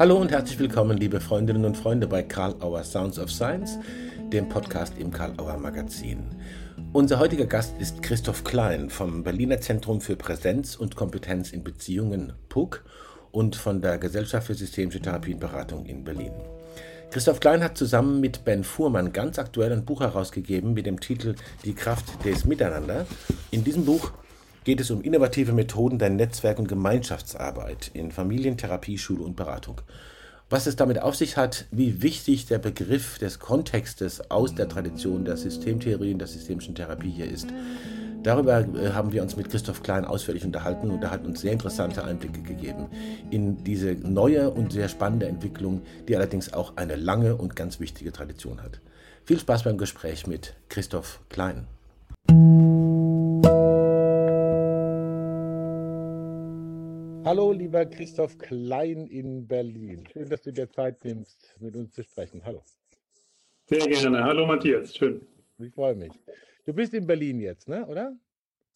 Hallo 0.00 0.16
und 0.16 0.30
herzlich 0.30 0.58
willkommen, 0.58 0.96
liebe 0.96 1.20
Freundinnen 1.20 1.66
und 1.66 1.76
Freunde, 1.76 2.06
bei 2.06 2.22
Karl 2.22 2.54
Auer 2.62 2.84
Sounds 2.84 3.18
of 3.18 3.30
Science, 3.30 3.78
dem 4.32 4.48
Podcast 4.48 4.94
im 4.96 5.10
Karl 5.10 5.34
Auer 5.38 5.58
Magazin. 5.58 6.24
Unser 6.94 7.18
heutiger 7.18 7.44
Gast 7.44 7.74
ist 7.78 8.02
Christoph 8.02 8.42
Klein 8.42 8.88
vom 8.88 9.22
Berliner 9.22 9.60
Zentrum 9.60 10.00
für 10.00 10.16
Präsenz 10.16 10.74
und 10.74 10.96
Kompetenz 10.96 11.52
in 11.52 11.62
Beziehungen, 11.62 12.32
PUC, 12.48 12.82
und 13.30 13.56
von 13.56 13.82
der 13.82 13.98
Gesellschaft 13.98 14.46
für 14.46 14.54
systemische 14.54 15.02
Therapienberatung 15.02 15.84
in 15.84 16.02
Berlin. 16.02 16.32
Christoph 17.10 17.40
Klein 17.40 17.62
hat 17.62 17.76
zusammen 17.76 18.20
mit 18.20 18.42
Ben 18.46 18.64
Fuhrmann 18.64 19.12
ganz 19.12 19.38
aktuell 19.38 19.70
ein 19.70 19.84
Buch 19.84 20.00
herausgegeben 20.00 20.72
mit 20.72 20.86
dem 20.86 20.98
Titel 20.98 21.34
Die 21.66 21.74
Kraft 21.74 22.24
des 22.24 22.46
Miteinander. 22.46 23.04
In 23.50 23.64
diesem 23.64 23.84
Buch 23.84 24.12
geht 24.70 24.80
es 24.80 24.92
um 24.92 25.02
innovative 25.02 25.52
Methoden 25.52 25.98
der 25.98 26.10
Netzwerk- 26.10 26.60
und 26.60 26.68
Gemeinschaftsarbeit 26.68 27.90
in 27.92 28.12
Familientherapie, 28.12 28.98
Schule 28.98 29.24
und 29.24 29.34
Beratung. 29.34 29.80
Was 30.48 30.68
es 30.68 30.76
damit 30.76 31.02
auf 31.02 31.16
sich 31.16 31.36
hat, 31.36 31.66
wie 31.72 32.02
wichtig 32.02 32.46
der 32.46 32.58
Begriff 32.58 33.18
des 33.18 33.40
Kontextes 33.40 34.30
aus 34.30 34.54
der 34.54 34.68
Tradition 34.68 35.24
der 35.24 35.36
Systemtheorie 35.36 36.12
und 36.12 36.20
der 36.20 36.28
systemischen 36.28 36.76
Therapie 36.76 37.10
hier 37.10 37.28
ist. 37.28 37.48
Darüber 38.22 38.60
äh, 38.60 38.92
haben 38.92 39.10
wir 39.10 39.24
uns 39.24 39.34
mit 39.34 39.50
Christoph 39.50 39.82
Klein 39.82 40.04
ausführlich 40.04 40.44
unterhalten 40.44 40.92
und 40.92 41.02
er 41.02 41.10
hat 41.10 41.26
uns 41.26 41.40
sehr 41.40 41.52
interessante 41.52 42.04
Einblicke 42.04 42.40
gegeben 42.40 42.86
in 43.32 43.64
diese 43.64 43.94
neue 43.94 44.50
und 44.50 44.72
sehr 44.72 44.88
spannende 44.88 45.26
Entwicklung, 45.26 45.82
die 46.06 46.14
allerdings 46.14 46.52
auch 46.52 46.76
eine 46.76 46.94
lange 46.94 47.34
und 47.34 47.56
ganz 47.56 47.80
wichtige 47.80 48.12
Tradition 48.12 48.62
hat. 48.62 48.80
Viel 49.24 49.40
Spaß 49.40 49.64
beim 49.64 49.78
Gespräch 49.78 50.28
mit 50.28 50.54
Christoph 50.68 51.18
Klein. 51.28 51.66
Hallo, 57.22 57.52
lieber 57.52 57.84
Christoph 57.84 58.38
Klein 58.38 59.06
in 59.06 59.46
Berlin. 59.46 60.06
Schön, 60.10 60.28
dass 60.30 60.40
du 60.40 60.52
dir 60.52 60.70
Zeit 60.70 61.04
nimmst, 61.04 61.54
mit 61.60 61.76
uns 61.76 61.92
zu 61.92 62.02
sprechen. 62.02 62.42
Hallo. 62.44 62.62
Sehr 63.66 63.86
gerne. 63.86 64.24
Hallo, 64.24 64.46
Matthias. 64.46 64.96
Schön. 64.96 65.20
Ich 65.58 65.74
freue 65.74 65.94
mich. 65.94 66.12
Du 66.64 66.72
bist 66.72 66.94
in 66.94 67.06
Berlin 67.06 67.38
jetzt, 67.40 67.68
ne? 67.68 67.86
oder? 67.86 68.16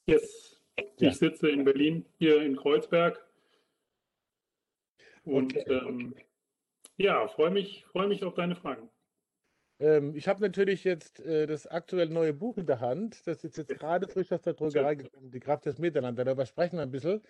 Yes. 0.07 0.61
Ja. 0.99 1.09
Ich 1.09 1.17
sitze 1.17 1.49
in 1.49 1.65
Berlin, 1.65 2.05
hier 2.19 2.43
in 2.43 2.57
Kreuzberg. 2.57 3.25
Und 5.25 5.57
okay. 5.57 5.73
ähm, 5.73 6.15
ja, 6.99 7.27
freue 7.29 7.51
mich, 7.51 7.87
freue 7.93 8.09
mich 8.09 8.25
auf 8.25 8.35
deine 8.35 8.57
Fragen. 8.57 8.91
Ähm, 9.81 10.15
ich 10.15 10.29
habe 10.29 10.41
natürlich 10.41 10.85
jetzt 10.85 11.21
äh, 11.21 11.47
das 11.47 11.67
aktuell 11.67 12.09
neue 12.09 12.33
Buch 12.33 12.57
in 12.59 12.67
der 12.67 12.81
Hand. 12.81 13.27
Das 13.27 13.45
ist 13.45 13.57
jetzt 13.57 13.77
gerade 13.77 14.09
frisch 14.09 14.31
aus 14.33 14.43
der 14.43 14.55
Druckerei 14.55 14.95
gekommen, 14.95 15.31
Die 15.31 15.41
Kraft 15.41 15.67
des 15.67 15.79
Miteinander. 15.79 16.25
Darüber 16.25 16.47
sprechen 16.47 16.77
wir 16.77 16.83
ein 16.83 16.91
bisschen. 16.91 17.23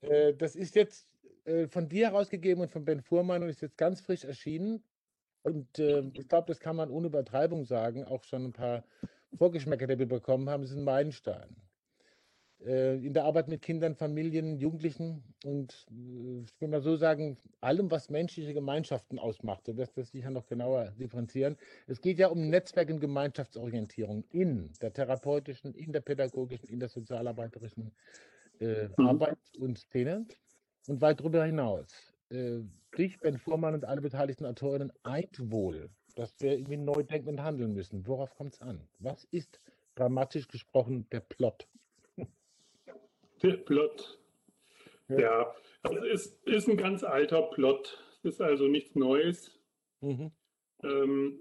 Äh, 0.00 0.34
das 0.34 0.56
ist 0.56 0.74
jetzt 0.74 1.08
äh, 1.44 1.68
von 1.68 1.88
dir 1.88 2.08
herausgegeben 2.08 2.62
und 2.62 2.70
von 2.70 2.84
Ben 2.84 3.00
Fuhrmann 3.00 3.42
und 3.42 3.48
ist 3.48 3.62
jetzt 3.62 3.78
ganz 3.78 4.00
frisch 4.00 4.24
erschienen. 4.24 4.82
Und 5.42 5.78
äh, 5.78 6.02
ich 6.14 6.28
glaube, 6.28 6.48
das 6.48 6.60
kann 6.60 6.76
man 6.76 6.90
ohne 6.90 7.06
Übertreibung 7.06 7.64
sagen. 7.64 8.04
Auch 8.04 8.24
schon 8.24 8.44
ein 8.46 8.52
paar 8.52 8.84
Vorgeschmäcker, 9.32 9.86
die 9.86 9.98
wir 9.98 10.08
bekommen 10.08 10.50
haben, 10.50 10.64
ist 10.64 10.72
ein 10.74 10.84
Meilenstein. 10.84 11.56
Äh, 12.64 12.96
in 12.96 13.14
der 13.14 13.24
Arbeit 13.24 13.48
mit 13.48 13.62
Kindern, 13.62 13.94
Familien, 13.94 14.58
Jugendlichen 14.58 15.22
und 15.44 15.86
äh, 15.90 16.42
ich 16.42 16.60
will 16.60 16.68
mal 16.68 16.82
so 16.82 16.96
sagen, 16.96 17.38
allem, 17.62 17.90
was 17.90 18.10
menschliche 18.10 18.52
Gemeinschaften 18.52 19.18
ausmacht. 19.18 19.66
Du 19.66 19.76
wirst 19.78 19.96
das 19.96 20.10
sicher 20.10 20.30
noch 20.30 20.46
genauer 20.46 20.90
differenzieren. 20.98 21.56
Es 21.86 22.02
geht 22.02 22.18
ja 22.18 22.28
um 22.28 22.50
Netzwerk- 22.50 22.90
und 22.90 23.00
Gemeinschaftsorientierung 23.00 24.24
in 24.30 24.70
der 24.82 24.92
therapeutischen, 24.92 25.74
in 25.74 25.92
der 25.92 26.00
pädagogischen, 26.00 26.68
in 26.68 26.80
der 26.80 26.90
sozialarbeiterischen 26.90 27.92
äh, 28.60 28.88
mhm. 28.88 29.06
Arbeit 29.06 29.38
und 29.58 29.78
Szene. 29.78 30.26
Und 30.86 31.00
weit 31.00 31.20
darüber 31.20 31.44
hinaus. 31.44 31.86
Äh, 32.28 32.60
dich, 32.96 33.18
Ben 33.20 33.38
Fuhrmann 33.38 33.74
und 33.74 33.86
alle 33.86 34.02
beteiligten 34.02 34.44
Autorinnen 34.44 34.92
eint 35.02 35.50
wohl, 35.50 35.88
dass 36.14 36.38
wir 36.40 36.52
irgendwie 36.58 36.76
neu 36.76 37.04
denken 37.04 37.28
und 37.28 37.42
handeln 37.42 37.72
müssen. 37.72 38.06
Worauf 38.06 38.34
kommt 38.34 38.54
es 38.54 38.60
an? 38.60 38.86
Was 38.98 39.24
ist 39.24 39.60
dramatisch 39.94 40.48
gesprochen 40.48 41.06
der 41.10 41.20
Plot? 41.20 41.66
Der 43.42 43.56
Plot. 43.56 44.18
Ja, 45.08 45.18
ja 45.18 45.54
also 45.82 46.04
es 46.04 46.26
ist, 46.26 46.46
ist 46.46 46.68
ein 46.68 46.76
ganz 46.76 47.04
alter 47.04 47.42
Plot. 47.42 48.02
Es 48.22 48.34
ist 48.34 48.40
also 48.40 48.68
nichts 48.68 48.94
Neues. 48.94 49.58
Mhm. 50.00 50.30
Ähm, 50.82 51.40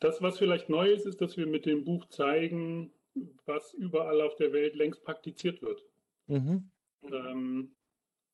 das, 0.00 0.22
was 0.22 0.38
vielleicht 0.38 0.68
neu 0.68 0.90
ist, 0.90 1.06
ist, 1.06 1.20
dass 1.20 1.36
wir 1.36 1.46
mit 1.46 1.66
dem 1.66 1.84
Buch 1.84 2.06
zeigen, 2.06 2.92
was 3.44 3.72
überall 3.74 4.20
auf 4.20 4.36
der 4.36 4.52
Welt 4.52 4.74
längst 4.74 5.04
praktiziert 5.04 5.62
wird. 5.62 5.84
Mhm. 6.26 6.70
Ähm, 7.02 7.74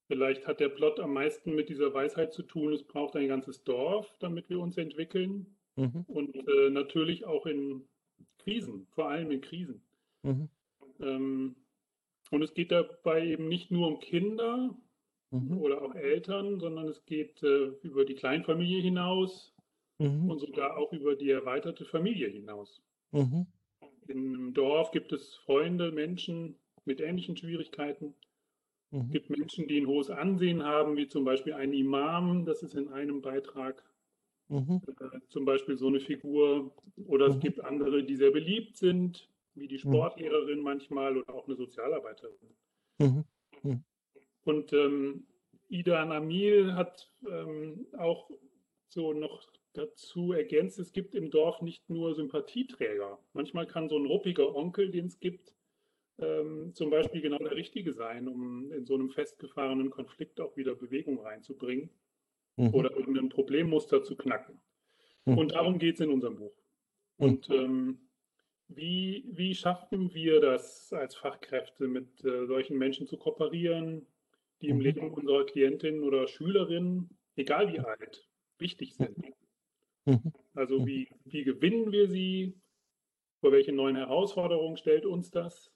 vielleicht 0.07 0.47
hat 0.47 0.61
der 0.61 0.69
Plot 0.69 1.01
am 1.01 1.13
meisten 1.13 1.55
mit 1.55 1.69
dieser 1.69 1.93
Weisheit 1.93 2.33
zu 2.33 2.43
tun, 2.43 2.73
es 2.73 2.85
braucht 2.85 3.17
ein 3.17 3.29
ganzes 3.29 3.65
Dorf, 3.65 4.15
damit 4.19 4.49
wir 4.49 4.61
uns 4.61 4.77
entwickeln. 4.77 5.59
Mhm. 5.77 6.05
Und 6.09 6.37
äh, 6.37 6.71
natürlich 6.71 7.25
auch 7.25 7.47
in 7.47 7.87
Krisen, 8.39 8.87
vor 8.91 9.09
allem 9.09 9.31
in 9.31 9.41
Krisen. 9.41 9.83
Mhm. 10.23 10.49
Ähm, 11.01 11.57
und 12.31 12.43
es 12.43 12.55
geht 12.55 12.73
dabei 12.73 13.27
eben 13.27 13.49
nicht 13.49 13.71
nur 13.71 13.89
um 13.89 14.01
Kinder 14.01 14.75
mhm. 15.31 15.59
oder 15.59 15.83
auch 15.83 15.95
Eltern, 15.95 16.61
sondern 16.61 16.89
es 16.89 17.05
geht 17.07 17.43
äh, 17.43 17.73
über 17.83 18.05
die 18.05 18.15
Kleinfamilie 18.15 18.81
hinaus 18.81 19.55
mhm. 19.99 20.31
und 20.31 20.39
sogar 20.39 20.77
auch 20.77 20.93
über 20.93 21.17
die 21.17 21.31
erweiterte 21.31 21.85
Familie 21.85 22.29
hinaus. 22.29 22.83
Mhm. 23.13 23.47
In 24.07 24.35
einem 24.35 24.55
Dorf 24.55 24.91
gibt 24.91 25.13
es 25.13 25.35
Freunde, 25.45 25.93
Menschen 25.93 26.57
mit 26.85 27.01
ähnlichen 27.01 27.37
Schwierigkeiten. 27.37 28.15
Es 28.91 29.03
mhm. 29.03 29.11
gibt 29.11 29.31
Menschen, 29.31 29.69
die 29.69 29.81
ein 29.81 29.87
hohes 29.87 30.11
Ansehen 30.11 30.63
haben, 30.63 30.97
wie 30.97 31.09
zum 31.09 31.25
Beispiel 31.25 31.53
ein 31.53 31.73
Imam, 31.73 32.47
das 32.47 32.63
ist 32.63 32.75
in 32.75 32.89
einem 32.89 33.21
Beitrag 33.21 33.83
mhm. 34.49 34.81
äh, 34.87 35.21
zum 35.29 35.45
Beispiel 35.45 35.77
so 35.77 35.89
eine 35.89 36.01
Figur. 36.01 36.73
Oder 37.07 37.27
es 37.27 37.37
mhm. 37.37 37.41
gibt 37.41 37.61
andere, 37.61 38.03
die 38.03 38.17
sehr 38.17 38.31
beliebt 38.31 38.77
sind, 38.77 39.29
wie 39.61 39.69
die 39.69 39.77
mhm. 39.77 39.91
Sportlehrerin 39.93 40.61
manchmal 40.61 41.17
oder 41.17 41.35
auch 41.35 41.47
eine 41.47 41.57
Sozialarbeiterin. 41.57 42.57
Mhm. 42.99 43.25
Mhm. 43.63 43.85
Und 44.45 44.73
ähm, 44.73 45.27
Ida 45.69 46.05
Namil 46.05 46.75
hat 46.75 47.11
ähm, 47.29 47.87
auch 47.97 48.31
so 48.89 49.13
noch 49.13 49.43
dazu 49.75 50.33
ergänzt, 50.33 50.79
es 50.79 50.93
gibt 50.93 51.15
im 51.15 51.31
Dorf 51.31 51.61
nicht 51.63 51.89
nur 51.89 52.15
Sympathieträger. 52.15 53.19
Manchmal 53.33 53.67
kann 53.67 53.89
so 53.89 53.99
ein 53.99 54.07
ruppiger 54.07 54.55
Onkel, 54.55 54.91
den 54.91 55.07
es 55.07 55.21
gibt, 55.21 55.55
ähm, 56.19 56.73
zum 56.75 56.91
Beispiel 56.91 57.21
genau 57.21 57.39
der 57.39 57.55
Richtige 57.55 57.93
sein, 57.93 58.27
um 58.27 58.73
in 58.73 58.87
so 58.87 58.95
einem 58.95 59.11
festgefahrenen 59.11 59.91
Konflikt 59.91 60.41
auch 60.41 60.57
wieder 60.57 60.75
Bewegung 60.75 61.21
reinzubringen 61.21 61.91
mhm. 62.57 62.75
oder 62.75 62.97
irgendein 62.97 63.29
Problemmuster 63.29 64.03
zu 64.03 64.17
knacken. 64.17 64.61
Mhm. 65.27 65.39
Und 65.39 65.53
darum 65.53 65.79
geht 65.79 65.95
es 65.95 66.01
in 66.01 66.11
unserem 66.11 66.37
Buch. 66.37 66.57
Und 67.19 67.49
ähm, 67.51 68.08
wie, 68.69 69.25
wie 69.33 69.55
schaffen 69.55 70.13
wir 70.15 70.41
das 70.41 70.93
als 70.93 71.17
Fachkräfte, 71.17 71.89
mit 71.89 72.25
äh, 72.25 72.47
solchen 72.47 72.77
Menschen 72.77 73.07
zu 73.07 73.17
kooperieren, 73.17 74.07
die 74.61 74.69
im 74.69 74.77
mhm. 74.77 74.83
Leben 74.83 75.11
unserer 75.13 75.45
Klientin 75.47 76.03
oder 76.03 76.29
Schülerin, 76.29 77.09
egal 77.37 77.73
wie 77.73 77.81
alt, 77.81 78.29
wichtig 78.59 78.95
sind? 78.95 79.17
Mhm. 80.05 80.33
Also 80.55 80.81
mhm. 80.81 80.87
wie, 80.87 81.09
wie 81.25 81.45
gewinnen 81.45 81.93
wir 81.93 82.09
sie? 82.09 82.55
Vor 83.41 83.53
welche 83.53 83.73
neuen 83.73 83.97
Herausforderungen 83.97 84.77
stellt 84.77 85.07
uns 85.07 85.31
das? 85.31 85.73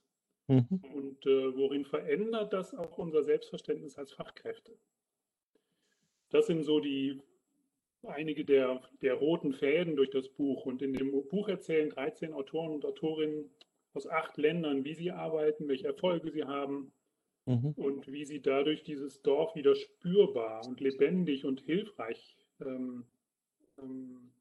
Mhm. 0.48 0.82
Und 0.94 1.26
äh, 1.26 1.56
worin 1.56 1.84
verändert 1.84 2.52
das 2.52 2.74
auch 2.74 2.98
unser 2.98 3.22
Selbstverständnis 3.22 3.96
als 3.96 4.12
Fachkräfte? 4.12 4.76
Das 6.30 6.46
sind 6.46 6.64
so 6.64 6.80
die 6.80 7.20
einige 8.04 8.44
der, 8.44 8.82
der 9.00 9.14
roten 9.14 9.52
Fäden 9.52 9.96
durch 9.96 10.10
das 10.10 10.28
Buch. 10.28 10.66
Und 10.66 10.82
in 10.82 10.92
dem 10.92 11.10
Buch 11.28 11.48
erzählen 11.48 11.90
13 11.90 12.32
Autoren 12.32 12.72
und 12.72 12.84
Autorinnen 12.84 13.50
aus 13.94 14.06
acht 14.06 14.36
Ländern, 14.38 14.84
wie 14.84 14.94
sie 14.94 15.10
arbeiten, 15.10 15.68
welche 15.68 15.86
Erfolge 15.86 16.30
sie 16.30 16.44
haben 16.44 16.92
mhm. 17.46 17.72
und 17.76 18.10
wie 18.10 18.24
sie 18.24 18.40
dadurch 18.40 18.82
dieses 18.82 19.22
Dorf 19.22 19.54
wieder 19.54 19.74
spürbar 19.74 20.66
und 20.66 20.80
lebendig 20.80 21.44
und 21.44 21.60
hilfreich 21.60 22.36
ähm, 22.60 23.04
ähm, 23.78 24.32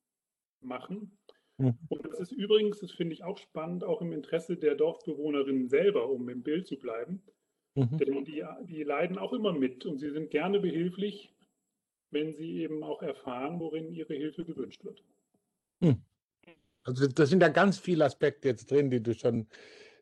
machen. 0.62 1.18
Mhm. 1.58 1.78
Und 1.90 2.06
das 2.06 2.20
ist 2.20 2.32
übrigens, 2.32 2.80
das 2.80 2.92
finde 2.92 3.14
ich 3.14 3.24
auch 3.24 3.38
spannend, 3.38 3.84
auch 3.84 4.02
im 4.02 4.14
Interesse 4.14 4.58
der 4.58 4.76
Dorfbewohnerinnen 4.76 5.68
selber, 5.68 6.10
um 6.10 6.30
im 6.30 6.44
Bild 6.44 6.68
zu 6.68 6.78
bleiben. 6.78 7.22
Mhm. 7.76 7.98
Denn 7.98 8.26
die, 8.26 8.44
die 8.64 8.84
leiden 8.84 9.18
auch 9.18 9.34
immer 9.34 9.54
mit 9.54 9.86
und 9.86 10.00
sie 10.00 10.10
sind 10.10 10.30
gerne 10.30 10.60
behilflich, 10.60 11.34
wenn 12.12 12.34
sie 12.36 12.62
eben 12.62 12.84
auch 12.84 13.02
erfahren, 13.02 13.60
worin 13.60 13.94
ihre 13.94 14.14
Hilfe 14.14 14.46
gewünscht 14.46 14.84
wird. 14.84 15.04
Hm. 15.82 16.02
Also 16.84 17.08
das 17.08 17.30
sind 17.30 17.42
ja 17.42 17.50
ganz 17.50 17.78
viele 17.78 18.06
Aspekte 18.06 18.48
jetzt 18.48 18.72
drin, 18.72 18.90
die 18.90 19.02
du 19.02 19.14
schon 19.14 19.48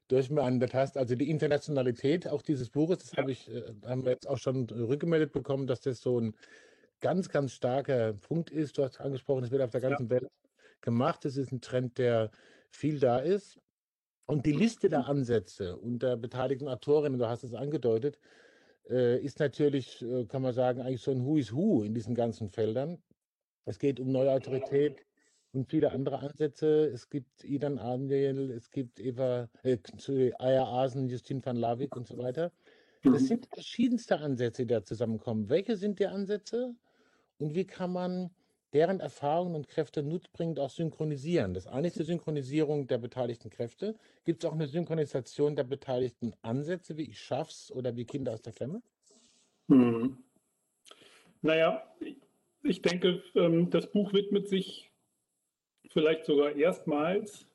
durchbehandelt 0.08 0.74
hast. 0.74 0.98
Also 0.98 1.16
die 1.16 1.30
Internationalität 1.30 2.28
auch 2.28 2.42
dieses 2.42 2.70
Buches, 2.70 3.00
das 3.00 3.12
ja. 3.12 3.18
habe 3.18 3.32
ich, 3.32 3.50
äh, 3.50 3.74
haben 3.86 4.04
wir 4.06 4.12
jetzt 4.12 4.28
auch 4.28 4.38
schon 4.38 4.70
rückgemeldet 4.70 5.32
bekommen, 5.32 5.68
dass 5.68 5.82
das 5.82 6.02
so 6.02 6.20
ein 6.20 6.36
ganz, 7.00 7.30
ganz 7.30 7.54
starker 7.54 8.14
Punkt 8.14 8.50
ist. 8.50 8.78
Du 8.78 8.84
hast 8.84 9.00
angesprochen, 9.00 9.44
es 9.44 9.52
wird 9.52 9.62
auf 9.62 9.72
der 9.72 9.82
ganzen 9.82 10.06
ja. 10.06 10.10
Welt 10.10 10.30
gemacht. 10.82 11.26
Das 11.26 11.38
ist 11.38 11.52
ein 11.52 11.62
Trend, 11.62 11.98
der 11.98 12.32
viel 12.72 13.00
da 13.00 13.20
ist. 13.20 13.60
Und 14.26 14.46
die 14.46 14.52
Liste 14.52 14.90
der 14.90 15.08
Ansätze 15.08 15.78
und 15.78 16.04
der 16.04 16.16
beteiligten 16.16 16.68
Autorinnen, 16.68 17.18
du 17.18 17.28
hast 17.28 17.44
es 17.44 17.54
angedeutet, 17.54 18.20
äh, 18.90 19.20
ist 19.20 19.40
natürlich, 19.40 20.02
äh, 20.02 20.26
kann 20.26 20.42
man 20.42 20.54
sagen, 20.54 20.82
eigentlich 20.82 21.02
so 21.02 21.12
ein 21.12 21.26
Who 21.26 21.38
is 21.38 21.54
Who 21.54 21.84
in 21.84 21.94
diesen 21.94 22.16
ganzen 22.16 22.50
Feldern. 22.50 23.02
Es 23.66 23.80
geht 23.80 24.00
um 24.00 24.12
neue 24.12 24.32
Autorität 24.32 25.06
und 25.54 25.70
viele 25.70 25.92
andere 25.92 26.20
Ansätze. 26.20 26.86
Es 26.86 27.10
gibt 27.10 27.44
Idan 27.44 27.78
Arnel, 27.78 28.52
es 28.52 28.72
gibt 28.72 29.00
Eva, 29.00 29.50
äh, 29.64 29.78
Aya 30.40 30.66
Asen, 30.66 31.08
Justin 31.08 31.46
van 31.46 31.56
Lavik 31.56 31.96
und 31.96 32.08
so 32.08 32.18
weiter. 32.18 32.52
Das 33.04 33.22
mhm. 33.24 33.28
sind 33.28 33.48
verschiedenste 33.48 34.20
Ansätze, 34.20 34.66
die 34.66 34.74
da 34.74 34.84
zusammenkommen. 34.84 35.50
Welche 35.50 35.78
sind 35.78 36.00
die 36.00 36.08
Ansätze 36.08 36.76
und 37.38 37.56
wie 37.56 37.66
kann 37.66 37.94
man 37.94 38.32
deren 38.74 39.00
Erfahrungen 39.00 39.56
und 39.56 39.68
Kräfte 39.68 40.04
nutzbringend 40.04 40.60
auch 40.60 40.70
synchronisieren? 40.70 41.54
Das 41.54 41.68
eine 41.68 41.88
ist 41.88 42.00
die 42.00 42.04
Synchronisierung 42.04 42.88
der 42.88 42.98
beteiligten 42.98 43.50
Kräfte. 43.50 43.96
Gibt 44.26 44.44
es 44.44 44.50
auch 44.50 44.54
eine 44.54 44.68
Synchronisation 44.68 45.56
der 45.56 45.64
beteiligten 45.64 46.34
Ansätze, 46.42 46.98
wie 46.98 47.10
ich 47.10 47.20
schaff's 47.20 47.72
oder 47.72 47.96
wie 47.96 48.06
Kinder 48.06 48.34
aus 48.34 48.42
der 48.42 48.54
Klemme? 48.54 48.82
Hm. 49.70 50.18
Naja, 51.42 51.84
ich 52.64 52.82
denke, 52.82 53.24
ähm, 53.36 53.70
das 53.70 53.92
Buch 53.92 54.14
widmet 54.14 54.48
sich 54.48 54.92
vielleicht 55.90 56.26
sogar 56.26 56.56
erstmals 56.56 57.48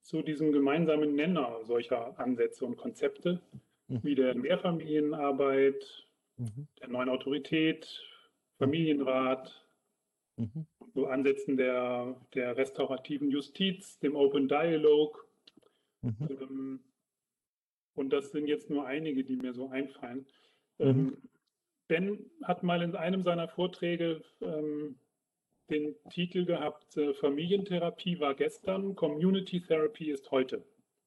zu 0.00 0.22
diesem 0.22 0.52
gemeinsamen 0.52 1.14
Nenner 1.14 1.60
solcher 1.64 2.18
Ansätze 2.18 2.64
und 2.64 2.76
Konzepte 2.76 3.40
mhm. 3.88 4.00
wie 4.02 4.14
der 4.14 4.34
Mehrfamilienarbeit, 4.34 6.06
mhm. 6.38 6.66
der 6.80 6.88
neuen 6.88 7.08
Autorität, 7.08 8.02
Familienrat, 8.58 9.61
mhm. 10.36 10.66
so 10.94 11.06
Ansätzen 11.06 11.56
der, 11.56 12.16
der 12.34 12.56
restaurativen 12.56 13.30
Justiz, 13.30 13.98
dem 14.00 14.16
Open 14.16 14.48
Dialogue. 14.48 15.20
Mhm. 16.02 16.28
Ähm, 16.30 16.80
und 17.94 18.10
das 18.12 18.30
sind 18.30 18.46
jetzt 18.46 18.70
nur 18.70 18.86
einige, 18.86 19.24
die 19.24 19.36
mir 19.36 19.52
so 19.52 19.68
einfallen. 19.68 20.26
Ähm, 20.78 20.96
mhm. 20.96 21.16
ben 21.88 22.30
hat 22.42 22.62
mal 22.62 22.82
in 22.82 22.96
einem 22.96 23.22
seiner 23.22 23.48
Vorträge 23.48 24.22
ähm, 24.40 24.96
den 25.70 25.94
Titel 26.10 26.44
gehabt, 26.44 26.96
äh, 26.96 27.14
Familientherapie 27.14 28.20
war 28.20 28.34
gestern, 28.34 28.94
Community 28.94 29.60
Therapy 29.60 30.10
ist 30.10 30.30
heute. 30.30 30.64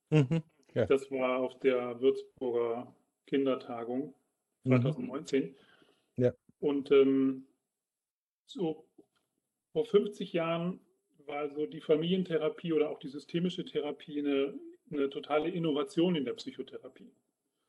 Mhm. 0.09 0.41
Ja. 0.73 0.85
Das 0.85 1.09
war 1.11 1.39
auf 1.39 1.57
der 1.59 1.99
Würzburger 2.01 2.93
Kindertagung 3.27 4.13
2019. 4.67 5.43
Mhm. 5.43 5.55
Ja. 6.17 6.33
Und 6.59 6.91
ähm, 6.91 7.45
so 8.45 8.85
vor 9.75 9.85
50 9.85 10.31
Jahren 10.31 10.79
war 11.25 11.49
so 11.49 11.65
die 11.65 11.81
Familientherapie 11.81 12.71
oder 12.71 12.89
auch 12.89 12.99
die 12.99 13.09
systemische 13.09 13.65
Therapie 13.65 14.19
eine, 14.19 14.53
eine 14.89 15.09
totale 15.09 15.49
Innovation 15.49 16.15
in 16.15 16.23
der 16.23 16.31
Psychotherapie. 16.35 17.11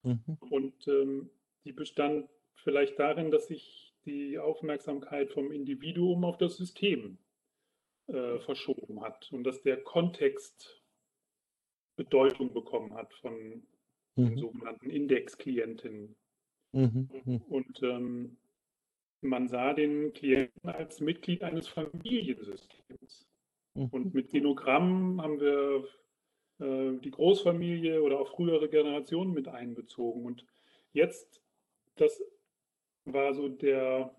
Mhm. 0.04 0.38
Und 0.38 0.86
ähm, 0.86 1.30
die 1.64 1.72
bestand 1.72 2.28
vielleicht 2.62 2.96
darin, 3.00 3.32
dass 3.32 3.48
sich 3.48 3.92
die 4.04 4.38
Aufmerksamkeit 4.38 5.32
vom 5.32 5.50
Individuum 5.50 6.24
auf 6.24 6.38
das 6.38 6.56
System 6.56 7.18
äh, 8.06 8.38
verschoben 8.38 9.00
hat 9.00 9.32
und 9.32 9.42
dass 9.42 9.62
der 9.62 9.82
Kontext 9.82 10.80
Bedeutung 11.96 12.52
bekommen 12.52 12.94
hat 12.94 13.12
von 13.14 13.34
mhm. 14.14 14.28
den 14.28 14.38
sogenannten 14.38 14.90
Indexklientinnen. 14.90 16.14
Mhm. 16.70 17.08
mhm. 17.24 17.36
Und 17.48 17.82
ähm, 17.82 18.36
man 19.20 19.48
sah 19.48 19.72
den 19.72 20.12
Klienten 20.12 20.68
als 20.68 21.00
Mitglied 21.00 21.42
eines 21.42 21.68
Familiensystems. 21.68 23.26
Mhm. 23.74 23.86
Und 23.86 24.14
mit 24.14 24.30
Genogramm 24.30 25.20
haben 25.20 25.40
wir 25.40 25.88
äh, 26.60 26.98
die 27.00 27.10
Großfamilie 27.10 28.02
oder 28.02 28.20
auch 28.20 28.28
frühere 28.28 28.68
Generationen 28.68 29.32
mit 29.32 29.48
einbezogen. 29.48 30.24
Und 30.24 30.44
jetzt, 30.92 31.42
das 31.96 32.22
war 33.04 33.34
so 33.34 33.48
der, 33.48 34.14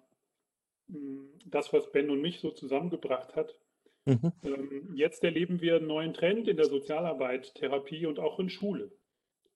hm, 0.89 1.29
das, 1.45 1.73
was 1.73 1.91
Ben 1.91 2.09
und 2.09 2.21
mich 2.21 2.39
so 2.39 2.51
zusammengebracht 2.51 3.35
hat, 3.35 3.57
Mhm. 4.07 4.31
Ähm, 4.43 4.93
jetzt 4.95 5.21
erleben 5.25 5.59
wir 5.59 5.75
einen 5.75 5.87
neuen 5.87 6.13
Trend 6.13 6.47
in 6.47 6.55
der 6.55 6.67
Sozialarbeit, 6.67 7.53
Therapie 7.55 8.05
und 8.05 8.19
auch 8.19 8.39
in 8.39 8.49
Schule. 8.49 8.89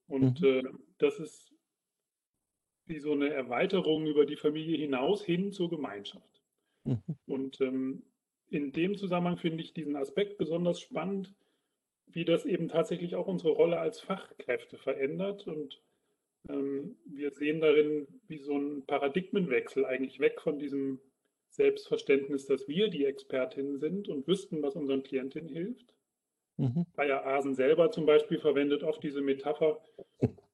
Und 0.08 0.42
mhm. 0.42 0.48
äh, 0.48 0.64
das 0.98 1.20
ist 1.20 1.51
wie 2.92 3.00
so 3.00 3.14
eine 3.14 3.30
Erweiterung 3.34 4.06
über 4.06 4.26
die 4.26 4.36
Familie 4.36 4.78
hinaus 4.78 5.24
hin 5.24 5.52
zur 5.52 5.70
Gemeinschaft. 5.70 6.44
Mhm. 6.84 7.02
Und 7.26 7.62
ähm, 7.62 8.04
in 8.50 8.74
dem 8.74 8.98
Zusammenhang 8.98 9.38
finde 9.38 9.64
ich 9.64 9.74
diesen 9.74 9.96
Aspekt 9.96 10.38
besonders 10.38 10.82
spannend, 10.82 11.34
wie 12.08 12.26
das 12.26 12.46
eben 12.46 12.68
tatsächlich 12.68 13.16
auch 13.16 13.28
unsere 13.28 13.54
Rolle 13.54 13.80
als 13.80 14.02
Fachkräfte 14.02 14.78
verändert. 14.78 15.48
Und 15.48 15.82
ähm, 16.50 16.98
wir 17.06 17.32
sehen 17.32 17.62
darin 17.62 18.08
wie 18.28 18.40
so 18.40 18.58
ein 18.58 18.86
Paradigmenwechsel 18.86 19.86
eigentlich 19.86 20.20
weg 20.20 20.42
von 20.42 20.60
diesem 20.60 21.00
Selbstverständnis, 21.50 22.46
dass 22.46 22.68
wir 22.68 22.90
die 22.90 23.06
Expertinnen 23.06 23.80
sind 23.80 24.10
und 24.10 24.28
wüssten, 24.28 24.62
was 24.62 24.76
unseren 24.76 25.04
Klientinnen 25.04 25.50
hilft. 25.50 25.94
Mhm. 26.58 26.86
Bayer 26.96 27.26
Asen 27.26 27.56
selber 27.56 27.90
zum 27.92 28.06
Beispiel 28.06 28.40
verwendet 28.40 28.84
oft 28.84 29.02
diese 29.02 29.22
Metapher, 29.22 29.82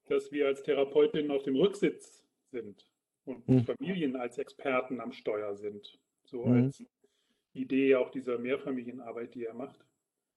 dass 0.08 0.32
wir 0.32 0.46
als 0.46 0.62
Therapeutinnen 0.62 1.32
auf 1.32 1.42
dem 1.42 1.56
Rücksitz 1.56 2.27
sind 2.52 2.88
und 3.26 3.48
mhm. 3.48 3.66
Familien 3.66 4.16
als 4.16 4.38
Experten 4.38 5.00
am 5.02 5.12
Steuer 5.12 5.56
sind. 5.56 6.00
So 6.26 6.46
mhm. 6.46 6.64
als 6.66 6.84
Idee 7.54 7.96
auch 7.96 8.10
dieser 8.12 8.38
Mehrfamilienarbeit, 8.38 9.36
die 9.36 9.46
er 9.46 9.54
macht. 9.54 9.86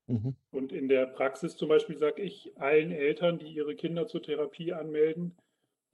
Mhm. 0.07 0.35
Und 0.51 0.73
in 0.73 0.89
der 0.89 1.07
Praxis 1.07 1.57
zum 1.57 1.69
Beispiel 1.69 1.97
sage 1.97 2.23
ich 2.23 2.53
allen 2.59 2.91
Eltern, 2.91 3.39
die 3.39 3.53
ihre 3.53 3.77
Kinder 3.77 4.07
zur 4.07 4.23
Therapie 4.23 4.73
anmelden, 4.73 5.37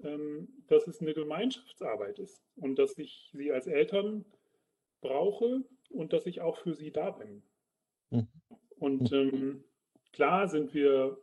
ähm, 0.02 0.48
dass 0.68 0.86
es 0.86 1.00
eine 1.00 1.14
Gemeinschaftsarbeit 1.14 2.18
ist 2.18 2.42
und 2.56 2.78
dass 2.78 2.96
ich 2.98 3.30
sie 3.32 3.52
als 3.52 3.66
Eltern 3.66 4.24
brauche 5.00 5.64
und 5.90 6.12
dass 6.12 6.26
ich 6.26 6.40
auch 6.40 6.56
für 6.56 6.74
sie 6.74 6.90
da 6.90 7.10
bin. 7.10 7.42
Mhm. 8.10 8.28
Und 8.78 9.10
mhm. 9.10 9.16
ähm, 9.16 9.64
klar 10.12 10.48
sind 10.48 10.72
wir 10.74 11.18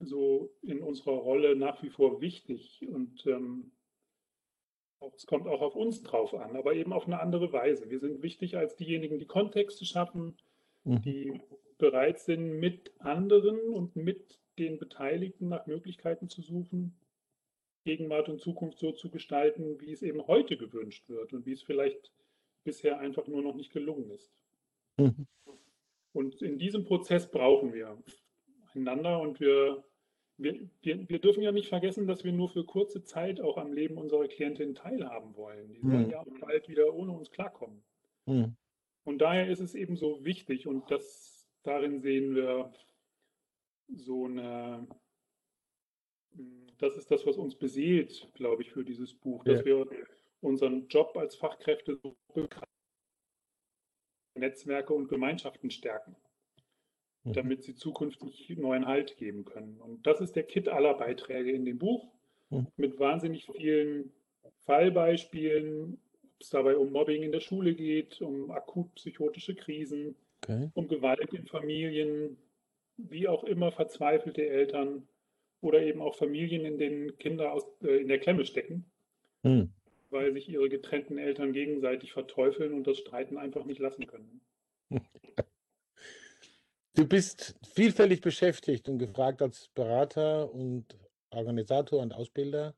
so 0.00 0.52
in 0.62 0.82
unserer 0.82 1.12
Rolle 1.12 1.56
nach 1.56 1.82
wie 1.82 1.88
vor 1.90 2.20
wichtig 2.20 2.86
und 2.88 3.26
ähm, 3.26 3.72
es 5.14 5.26
kommt 5.26 5.46
auch 5.46 5.60
auf 5.60 5.76
uns 5.76 6.02
drauf 6.02 6.34
an, 6.34 6.56
aber 6.56 6.74
eben 6.74 6.92
auf 6.92 7.06
eine 7.06 7.20
andere 7.20 7.52
Weise. 7.52 7.90
Wir 7.90 7.98
sind 7.98 8.22
wichtig 8.22 8.56
als 8.56 8.76
diejenigen, 8.76 9.18
die 9.18 9.26
Kontexte 9.26 9.84
schaffen, 9.84 10.36
mhm. 10.84 11.02
die 11.02 11.40
bereit 11.78 12.20
sind, 12.20 12.58
mit 12.58 12.92
anderen 12.98 13.58
und 13.68 13.96
mit 13.96 14.38
den 14.58 14.78
Beteiligten 14.78 15.48
nach 15.48 15.66
Möglichkeiten 15.66 16.28
zu 16.28 16.42
suchen, 16.42 16.96
Gegenwart 17.84 18.28
und 18.28 18.40
Zukunft 18.40 18.78
so 18.78 18.92
zu 18.92 19.10
gestalten, 19.10 19.80
wie 19.80 19.92
es 19.92 20.02
eben 20.02 20.26
heute 20.26 20.56
gewünscht 20.56 21.08
wird 21.08 21.32
und 21.32 21.46
wie 21.46 21.52
es 21.52 21.62
vielleicht 21.62 22.12
bisher 22.64 22.98
einfach 22.98 23.26
nur 23.26 23.42
noch 23.42 23.54
nicht 23.54 23.72
gelungen 23.72 24.10
ist. 24.10 24.32
Mhm. 24.96 25.26
Und 26.12 26.42
in 26.42 26.58
diesem 26.58 26.84
Prozess 26.84 27.30
brauchen 27.30 27.74
wir 27.74 27.96
einander 28.74 29.20
und 29.20 29.38
wir, 29.38 29.84
wir, 30.38 30.68
wir, 30.82 31.08
wir, 31.08 31.18
dürfen 31.18 31.42
ja 31.42 31.52
nicht 31.52 31.68
vergessen, 31.68 32.06
dass 32.06 32.24
wir 32.24 32.32
nur 32.32 32.48
für 32.48 32.64
kurze 32.64 33.02
Zeit 33.02 33.40
auch 33.40 33.56
am 33.56 33.72
Leben 33.72 33.96
unserer 33.96 34.28
Klientin 34.28 34.74
teilhaben 34.74 35.34
wollen. 35.36 35.72
Die 35.72 35.80
sollen 35.80 36.04
mhm. 36.04 36.10
ja 36.10 36.20
auch 36.20 36.26
bald 36.40 36.68
wieder 36.68 36.92
ohne 36.94 37.12
uns 37.12 37.30
klarkommen. 37.30 37.82
Mhm. 38.26 38.56
Und 39.04 39.18
daher 39.18 39.48
ist 39.48 39.60
es 39.60 39.74
eben 39.74 39.96
so 39.96 40.24
wichtig 40.24 40.66
und 40.66 40.90
das, 40.90 41.48
darin 41.62 42.00
sehen 42.00 42.34
wir 42.34 42.72
so 43.88 44.26
eine, 44.26 44.86
das 46.78 46.96
ist 46.96 47.10
das, 47.10 47.24
was 47.24 47.36
uns 47.36 47.54
beseelt, 47.54 48.28
glaube 48.34 48.62
ich, 48.62 48.72
für 48.72 48.84
dieses 48.84 49.14
Buch, 49.14 49.44
dass 49.44 49.60
ja. 49.60 49.64
wir 49.64 49.86
unseren 50.40 50.88
Job 50.88 51.16
als 51.16 51.36
Fachkräfte 51.36 51.98
Netzwerke 54.34 54.92
und 54.92 55.08
Gemeinschaften 55.08 55.70
stärken. 55.70 56.16
Damit 57.34 57.64
sie 57.64 57.74
zukünftig 57.74 58.56
neuen 58.56 58.86
Halt 58.86 59.16
geben 59.16 59.44
können. 59.44 59.80
Und 59.80 60.06
das 60.06 60.20
ist 60.20 60.36
der 60.36 60.44
Kit 60.44 60.68
aller 60.68 60.94
Beiträge 60.94 61.52
in 61.52 61.64
dem 61.64 61.78
Buch 61.78 62.12
mhm. 62.50 62.66
mit 62.76 62.98
wahnsinnig 62.98 63.46
vielen 63.46 64.12
Fallbeispielen, 64.64 65.98
ob 66.22 66.40
es 66.40 66.50
dabei 66.50 66.76
um 66.76 66.92
Mobbing 66.92 67.22
in 67.22 67.32
der 67.32 67.40
Schule 67.40 67.74
geht, 67.74 68.20
um 68.20 68.50
akut 68.50 68.94
psychotische 68.94 69.54
Krisen, 69.54 70.16
okay. 70.42 70.70
um 70.74 70.88
Gewalt 70.88 71.32
in 71.32 71.46
Familien, 71.46 72.36
wie 72.96 73.28
auch 73.28 73.44
immer 73.44 73.72
verzweifelte 73.72 74.46
Eltern 74.46 75.06
oder 75.60 75.82
eben 75.82 76.00
auch 76.00 76.14
Familien, 76.14 76.64
in 76.64 76.78
denen 76.78 77.18
Kinder 77.18 77.52
aus, 77.52 77.64
äh, 77.82 77.96
in 78.00 78.08
der 78.08 78.18
Klemme 78.18 78.44
stecken. 78.44 78.84
Mhm 79.42 79.70
weil 80.10 80.32
sich 80.32 80.48
ihre 80.48 80.68
getrennten 80.68 81.18
Eltern 81.18 81.52
gegenseitig 81.52 82.12
verteufeln 82.12 82.72
und 82.72 82.86
das 82.86 82.98
Streiten 82.98 83.36
einfach 83.38 83.64
nicht 83.64 83.80
lassen 83.80 84.06
können. 84.06 84.40
Du 86.96 87.06
bist 87.06 87.54
vielfältig 87.74 88.22
beschäftigt 88.22 88.88
und 88.88 88.98
gefragt 88.98 89.42
als 89.42 89.68
Berater 89.74 90.50
und 90.52 90.96
Organisator 91.28 92.00
und 92.00 92.14
Ausbilder. 92.14 92.74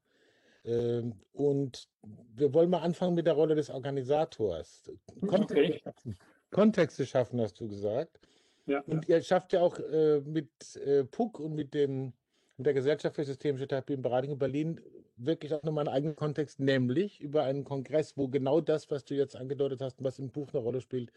Ähm, 0.64 1.14
und 1.32 1.88
wir 2.34 2.52
wollen 2.52 2.68
mal 2.68 2.80
anfangen 2.80 3.14
mit 3.14 3.26
der 3.26 3.34
Rolle 3.34 3.54
des 3.54 3.70
Organisators. 3.70 4.90
Kontexte, 5.24 5.56
okay. 5.56 5.80
schaffen, 5.84 6.18
Kontexte 6.50 7.06
schaffen, 7.06 7.40
hast 7.40 7.60
du 7.60 7.68
gesagt. 7.68 8.18
Ja, 8.66 8.80
und 8.86 9.08
ihr 9.08 9.22
schafft 9.22 9.52
ja 9.52 9.60
auch 9.60 9.78
äh, 9.78 10.20
mit 10.20 10.50
äh, 10.84 11.04
PUC 11.04 11.38
und 11.38 11.54
mit, 11.54 11.72
dem, 11.72 12.12
mit 12.56 12.66
der 12.66 12.74
Gesellschaft 12.74 13.14
für 13.14 13.24
systemische 13.24 13.68
Therapie 13.68 13.94
und 13.94 14.02
Beratung 14.02 14.32
in 14.32 14.38
Berlin 14.38 14.80
wirklich 15.16 15.54
auch 15.54 15.62
nochmal 15.62 15.86
einen 15.86 15.94
eigenen 15.94 16.16
Kontext, 16.16 16.58
nämlich 16.58 17.20
über 17.20 17.44
einen 17.44 17.62
Kongress, 17.62 18.16
wo 18.16 18.26
genau 18.26 18.60
das, 18.60 18.90
was 18.90 19.04
du 19.04 19.14
jetzt 19.14 19.36
angedeutet 19.36 19.80
hast, 19.80 20.02
was 20.02 20.18
im 20.18 20.30
Buch 20.30 20.48
eine 20.52 20.62
Rolle 20.62 20.80
spielt, 20.80 21.12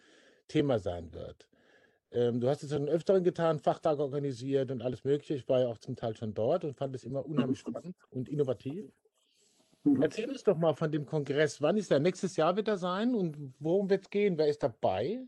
Thema 0.47 0.77
sein 0.77 1.11
wird. 1.13 1.47
Ähm, 2.11 2.41
du 2.41 2.49
hast 2.49 2.63
es 2.63 2.71
schon 2.71 2.89
öfteren 2.89 3.23
getan, 3.23 3.59
Fachtage 3.59 4.01
organisiert 4.01 4.71
und 4.71 4.81
alles 4.81 5.03
Mögliche. 5.03 5.35
Ich 5.35 5.47
war 5.47 5.61
ja 5.61 5.67
auch 5.67 5.77
zum 5.77 5.95
Teil 5.95 6.15
schon 6.15 6.33
dort 6.33 6.65
und 6.65 6.75
fand 6.75 6.93
es 6.95 7.03
immer 7.03 7.25
unheimlich 7.25 7.59
spannend 7.59 7.95
und 8.09 8.27
innovativ. 8.27 8.91
Mhm. 9.83 10.01
Erzähl 10.01 10.29
uns 10.29 10.43
doch 10.43 10.57
mal 10.57 10.73
von 10.73 10.91
dem 10.91 11.05
Kongress. 11.05 11.61
Wann 11.61 11.77
ist 11.77 11.89
der? 11.89 11.99
Nächstes 11.99 12.35
Jahr 12.35 12.55
wird 12.55 12.67
er 12.67 12.77
sein 12.77 13.15
und 13.15 13.37
worum 13.59 13.89
wird 13.89 14.03
es 14.03 14.09
gehen? 14.09 14.37
Wer 14.37 14.47
ist 14.47 14.61
dabei? 14.61 15.25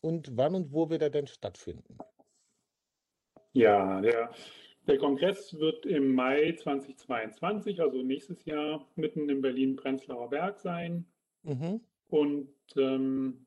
Und 0.00 0.36
wann 0.36 0.54
und 0.54 0.72
wo 0.72 0.90
wird 0.90 1.02
er 1.02 1.10
denn 1.10 1.26
stattfinden? 1.26 1.98
Ja, 3.52 4.00
der, 4.00 4.32
der 4.86 4.98
Kongress 4.98 5.54
wird 5.58 5.86
im 5.86 6.14
Mai 6.14 6.52
2022, 6.52 7.80
also 7.80 8.02
nächstes 8.02 8.44
Jahr, 8.44 8.88
mitten 8.96 9.28
in 9.28 9.42
Berlin-Prenzlauer 9.42 10.30
Berg 10.30 10.58
sein. 10.58 11.06
Mhm. 11.42 11.80
Und 12.08 12.48
ähm, 12.76 13.46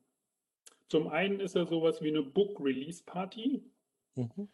zum 0.88 1.08
einen 1.08 1.40
ist 1.40 1.56
er 1.56 1.66
sowas 1.66 2.00
wie 2.02 2.08
eine 2.08 2.22
Book 2.22 2.60
Release 2.60 3.02
Party. 3.04 3.62
Mhm. 4.14 4.48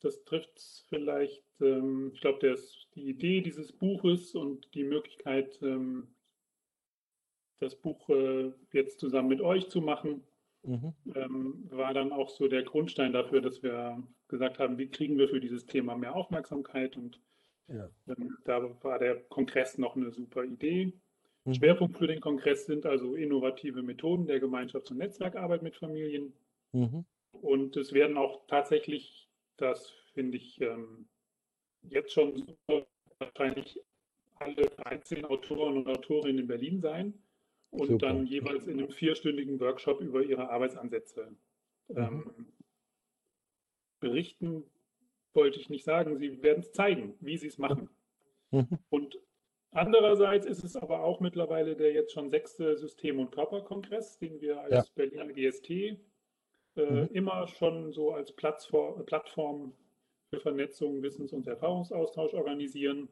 Das 0.00 0.24
trifft 0.24 0.84
vielleicht, 0.88 1.44
ähm, 1.60 2.10
ich 2.14 2.20
glaube, 2.20 2.56
die 2.94 3.08
Idee 3.08 3.40
dieses 3.40 3.72
Buches 3.72 4.34
und 4.34 4.74
die 4.74 4.84
Möglichkeit, 4.84 5.60
ähm, 5.62 6.14
das 7.60 7.76
Buch 7.76 8.08
äh, 8.08 8.52
jetzt 8.72 8.98
zusammen 8.98 9.28
mit 9.28 9.40
euch 9.40 9.68
zu 9.68 9.80
machen, 9.80 10.24
mhm. 10.62 10.94
ähm, 11.14 11.68
war 11.70 11.94
dann 11.94 12.12
auch 12.12 12.30
so 12.30 12.48
der 12.48 12.64
Grundstein 12.64 13.12
dafür, 13.12 13.40
dass 13.40 13.62
wir 13.62 14.02
gesagt 14.28 14.58
haben, 14.58 14.78
wie 14.78 14.88
kriegen 14.88 15.18
wir 15.18 15.28
für 15.28 15.40
dieses 15.40 15.66
Thema 15.66 15.96
mehr 15.96 16.16
Aufmerksamkeit 16.16 16.96
und 16.96 17.20
ja. 17.68 17.88
Ähm, 18.06 18.36
da 18.44 18.82
war 18.82 18.98
der 18.98 19.22
Kongress 19.24 19.78
noch 19.78 19.96
eine 19.96 20.10
super 20.10 20.44
Idee. 20.44 20.92
Mhm. 21.44 21.54
Schwerpunkt 21.54 21.98
für 21.98 22.06
den 22.06 22.20
Kongress 22.20 22.66
sind 22.66 22.86
also 22.86 23.14
innovative 23.14 23.82
Methoden 23.82 24.26
der 24.26 24.40
Gemeinschafts- 24.40 24.90
und 24.90 24.98
Netzwerkarbeit 24.98 25.62
mit 25.62 25.76
Familien. 25.76 26.32
Mhm. 26.72 27.04
Und 27.32 27.76
es 27.76 27.92
werden 27.92 28.16
auch 28.16 28.46
tatsächlich, 28.46 29.28
das 29.56 29.90
finde 30.14 30.36
ich 30.36 30.60
ähm, 30.60 31.08
jetzt 31.82 32.12
schon 32.12 32.36
super, 32.36 32.86
wahrscheinlich 33.18 33.80
alle 34.36 34.66
13 34.66 35.24
Autoren 35.24 35.78
und 35.78 35.88
Autorinnen 35.88 36.40
in 36.40 36.46
Berlin 36.46 36.80
sein 36.80 37.14
und 37.70 37.88
super. 37.88 38.06
dann 38.06 38.26
jeweils 38.26 38.66
in 38.66 38.78
einem 38.78 38.90
vierstündigen 38.90 39.58
Workshop 39.60 40.00
über 40.00 40.22
ihre 40.22 40.50
Arbeitsansätze 40.50 41.34
mhm. 41.88 41.96
ähm, 41.96 42.52
berichten, 44.00 44.64
wollte 45.32 45.58
ich 45.58 45.70
nicht 45.70 45.84
sagen. 45.84 46.18
Sie 46.18 46.42
werden 46.42 46.60
es 46.60 46.72
zeigen, 46.72 47.14
wie 47.20 47.36
sie 47.36 47.46
es 47.46 47.58
machen. 47.58 47.88
Mhm. 48.50 48.78
Und 48.90 49.18
Andererseits 49.74 50.44
ist 50.44 50.64
es 50.64 50.76
aber 50.76 51.02
auch 51.02 51.20
mittlerweile 51.20 51.74
der 51.74 51.92
jetzt 51.92 52.12
schon 52.12 52.28
sechste 52.28 52.76
System- 52.76 53.18
und 53.18 53.32
Körperkongress, 53.32 54.18
den 54.18 54.40
wir 54.40 54.60
als 54.60 54.74
ja. 54.74 54.84
Berliner 54.94 55.32
GST 55.32 55.70
äh, 55.70 55.96
mhm. 56.76 57.08
immer 57.12 57.48
schon 57.48 57.90
so 57.90 58.12
als 58.12 58.32
Plattform, 58.32 59.04
Plattform 59.06 59.72
für 60.28 60.40
Vernetzung, 60.40 61.02
Wissens- 61.02 61.32
und 61.32 61.46
Erfahrungsaustausch 61.46 62.34
organisieren. 62.34 63.08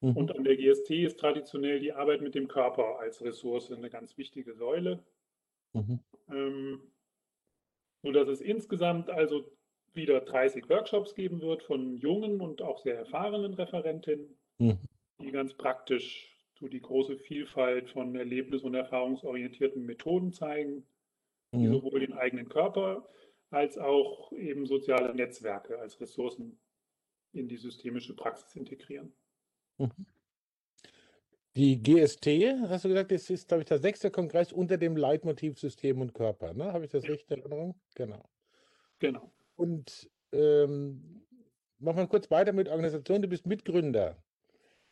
Mhm. 0.00 0.16
Und 0.16 0.34
an 0.34 0.44
der 0.44 0.56
GST 0.56 0.90
ist 0.90 1.20
traditionell 1.20 1.78
die 1.78 1.92
Arbeit 1.92 2.22
mit 2.22 2.34
dem 2.34 2.48
Körper 2.48 2.98
als 2.98 3.22
Ressource 3.22 3.70
eine 3.70 3.90
ganz 3.90 4.16
wichtige 4.16 4.54
Säule. 4.54 5.04
Mhm. 5.74 6.00
Ähm, 6.30 6.80
sodass 8.02 8.28
es 8.28 8.40
insgesamt 8.40 9.10
also 9.10 9.44
wieder 9.92 10.22
30 10.22 10.70
Workshops 10.70 11.14
geben 11.14 11.42
wird 11.42 11.62
von 11.62 11.98
jungen 11.98 12.40
und 12.40 12.62
auch 12.62 12.78
sehr 12.78 12.96
erfahrenen 12.96 13.52
Referentinnen. 13.52 14.38
Mhm 14.56 14.87
ganz 15.38 15.54
praktisch 15.54 16.36
so 16.58 16.66
die 16.66 16.80
große 16.80 17.16
Vielfalt 17.16 17.90
von 17.90 18.16
erlebnis- 18.16 18.64
und 18.64 18.74
erfahrungsorientierten 18.74 19.86
Methoden 19.86 20.32
zeigen, 20.32 20.84
die 21.52 21.68
mhm. 21.68 21.74
sowohl 21.74 22.00
den 22.00 22.12
eigenen 22.12 22.48
Körper 22.48 23.06
als 23.50 23.78
auch 23.78 24.32
eben 24.32 24.66
soziale 24.66 25.14
Netzwerke 25.14 25.78
als 25.78 26.00
Ressourcen 26.00 26.58
in 27.32 27.46
die 27.46 27.56
systemische 27.56 28.16
Praxis 28.16 28.56
integrieren. 28.56 29.12
Mhm. 29.76 30.06
Die 31.54 31.80
GST, 31.80 32.26
hast 32.68 32.84
du 32.84 32.88
gesagt, 32.88 33.12
das 33.12 33.30
ist, 33.30 33.46
glaube 33.46 33.62
ich, 33.62 33.68
der 33.68 33.78
sechste 33.78 34.10
Kongress 34.10 34.52
unter 34.52 34.76
dem 34.76 34.96
Leitmotiv 34.96 35.56
System 35.56 36.00
und 36.00 36.14
Körper. 36.14 36.52
Ne? 36.52 36.72
Habe 36.72 36.84
ich 36.84 36.90
das 36.90 37.04
richtig 37.04 37.30
in 37.30 37.42
Erinnerung? 37.42 37.80
Genau. 37.94 38.28
Genau. 38.98 39.32
Und 39.54 40.10
ähm, 40.32 41.24
machen 41.78 41.98
wir 41.98 42.06
kurz 42.08 42.28
weiter 42.28 42.52
mit 42.52 42.68
Organisation. 42.68 43.22
Du 43.22 43.28
bist 43.28 43.46
Mitgründer 43.46 44.20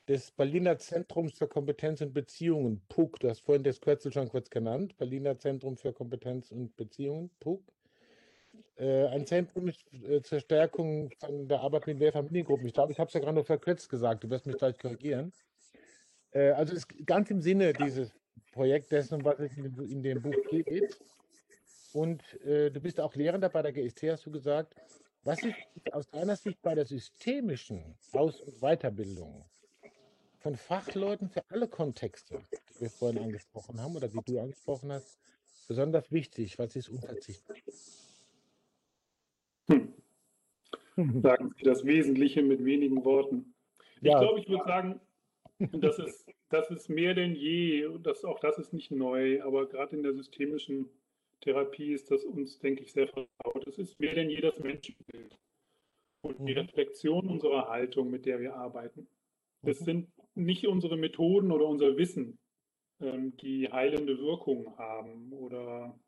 des 0.08 0.30
Berliner 0.30 0.78
Zentrums 0.78 1.32
für 1.32 1.48
Kompetenz 1.48 2.00
und 2.00 2.12
Beziehungen, 2.12 2.80
PUC. 2.88 3.20
Du 3.20 3.28
hast 3.28 3.40
vorhin 3.40 3.64
das 3.64 3.80
Kürzel 3.80 4.12
schon 4.12 4.28
kurz 4.28 4.50
genannt, 4.50 4.96
Berliner 4.98 5.38
Zentrum 5.38 5.76
für 5.76 5.92
Kompetenz 5.92 6.52
und 6.52 6.76
Beziehungen, 6.76 7.30
PUC. 7.40 7.60
Äh, 8.76 9.06
ein 9.06 9.26
Zentrum 9.26 9.68
äh, 9.68 10.20
zur 10.22 10.40
Stärkung 10.40 11.10
von 11.18 11.48
der 11.48 11.60
Arbeit 11.60 11.86
mit 11.86 11.98
Lehrfamiliengruppen. 11.98 12.66
Ich 12.66 12.74
glaube, 12.74 12.92
ich 12.92 13.00
habe 13.00 13.08
es 13.08 13.14
ja 13.14 13.20
gerade 13.20 13.34
nur 13.34 13.44
verkürzt 13.44 13.88
gesagt, 13.88 14.22
du 14.22 14.30
wirst 14.30 14.46
mich 14.46 14.56
gleich 14.56 14.78
korrigieren. 14.78 15.32
Äh, 16.30 16.50
also 16.50 16.74
ist 16.74 16.88
ganz 17.04 17.30
im 17.30 17.40
Sinne 17.40 17.72
dieses 17.72 18.12
Projekts 18.52 18.88
dessen, 18.88 19.24
was 19.24 19.40
es 19.40 19.56
in, 19.56 19.74
in 19.90 20.02
dem 20.02 20.22
Buch 20.22 20.36
geht. 20.50 20.98
Und 21.92 22.22
äh, 22.44 22.70
du 22.70 22.80
bist 22.80 23.00
auch 23.00 23.14
Lehrender 23.14 23.48
bei 23.48 23.62
der 23.62 23.72
GST, 23.72 24.02
hast 24.04 24.26
du 24.26 24.30
gesagt. 24.30 24.74
Was 25.24 25.42
ist 25.42 25.56
aus 25.92 26.08
deiner 26.08 26.36
Sicht 26.36 26.62
bei 26.62 26.74
der 26.74 26.84
systemischen 26.84 27.96
Aus- 28.12 28.40
und 28.42 28.60
Weiterbildung 28.60 29.44
von 30.46 30.54
Fachleuten 30.54 31.28
für 31.28 31.42
alle 31.50 31.66
Kontexte, 31.66 32.40
die 32.70 32.82
wir 32.82 32.88
vorhin 32.88 33.18
angesprochen 33.18 33.80
haben 33.80 33.96
oder 33.96 34.06
die 34.06 34.20
du 34.24 34.38
angesprochen 34.38 34.92
hast, 34.92 35.18
besonders 35.66 36.12
wichtig? 36.12 36.56
Was 36.56 36.76
ist 36.76 36.88
unverzichtbar? 36.88 37.56
Hm. 39.66 41.20
Sagen 41.20 41.52
Sie 41.58 41.64
das 41.64 41.84
Wesentliche 41.84 42.42
mit 42.42 42.64
wenigen 42.64 43.04
Worten. 43.04 43.56
Ich 43.96 44.02
ja. 44.02 44.20
glaube, 44.20 44.38
ich 44.38 44.48
würde 44.48 44.64
sagen, 44.64 45.00
das 45.58 45.98
ist, 45.98 46.24
das 46.48 46.70
ist 46.70 46.88
mehr 46.88 47.14
denn 47.14 47.34
je, 47.34 47.98
das, 48.04 48.24
auch 48.24 48.38
das 48.38 48.56
ist 48.58 48.72
nicht 48.72 48.92
neu, 48.92 49.42
aber 49.42 49.68
gerade 49.68 49.96
in 49.96 50.04
der 50.04 50.14
systemischen 50.14 50.88
Therapie 51.40 51.92
ist 51.92 52.12
das 52.12 52.22
uns, 52.22 52.60
denke 52.60 52.84
ich, 52.84 52.92
sehr 52.92 53.08
vertraut. 53.08 53.66
Es 53.66 53.78
ist 53.78 53.98
mehr 53.98 54.14
denn 54.14 54.30
je 54.30 54.40
das 54.40 54.60
Menschenbild 54.60 55.36
und 56.20 56.38
die 56.38 56.52
mhm. 56.52 56.60
Reflexion 56.60 57.26
unserer 57.26 57.66
Haltung, 57.68 58.12
mit 58.12 58.26
der 58.26 58.38
wir 58.38 58.54
arbeiten. 58.54 59.08
Es 59.62 59.80
mhm. 59.80 59.84
sind 59.84 60.15
nicht 60.36 60.66
unsere 60.66 60.96
Methoden 60.96 61.50
oder 61.50 61.66
unser 61.66 61.96
Wissen, 61.96 62.38
ähm, 63.00 63.36
die 63.38 63.70
heilende 63.70 64.18
Wirkung 64.18 64.76
haben 64.78 65.32
oder 65.32 65.98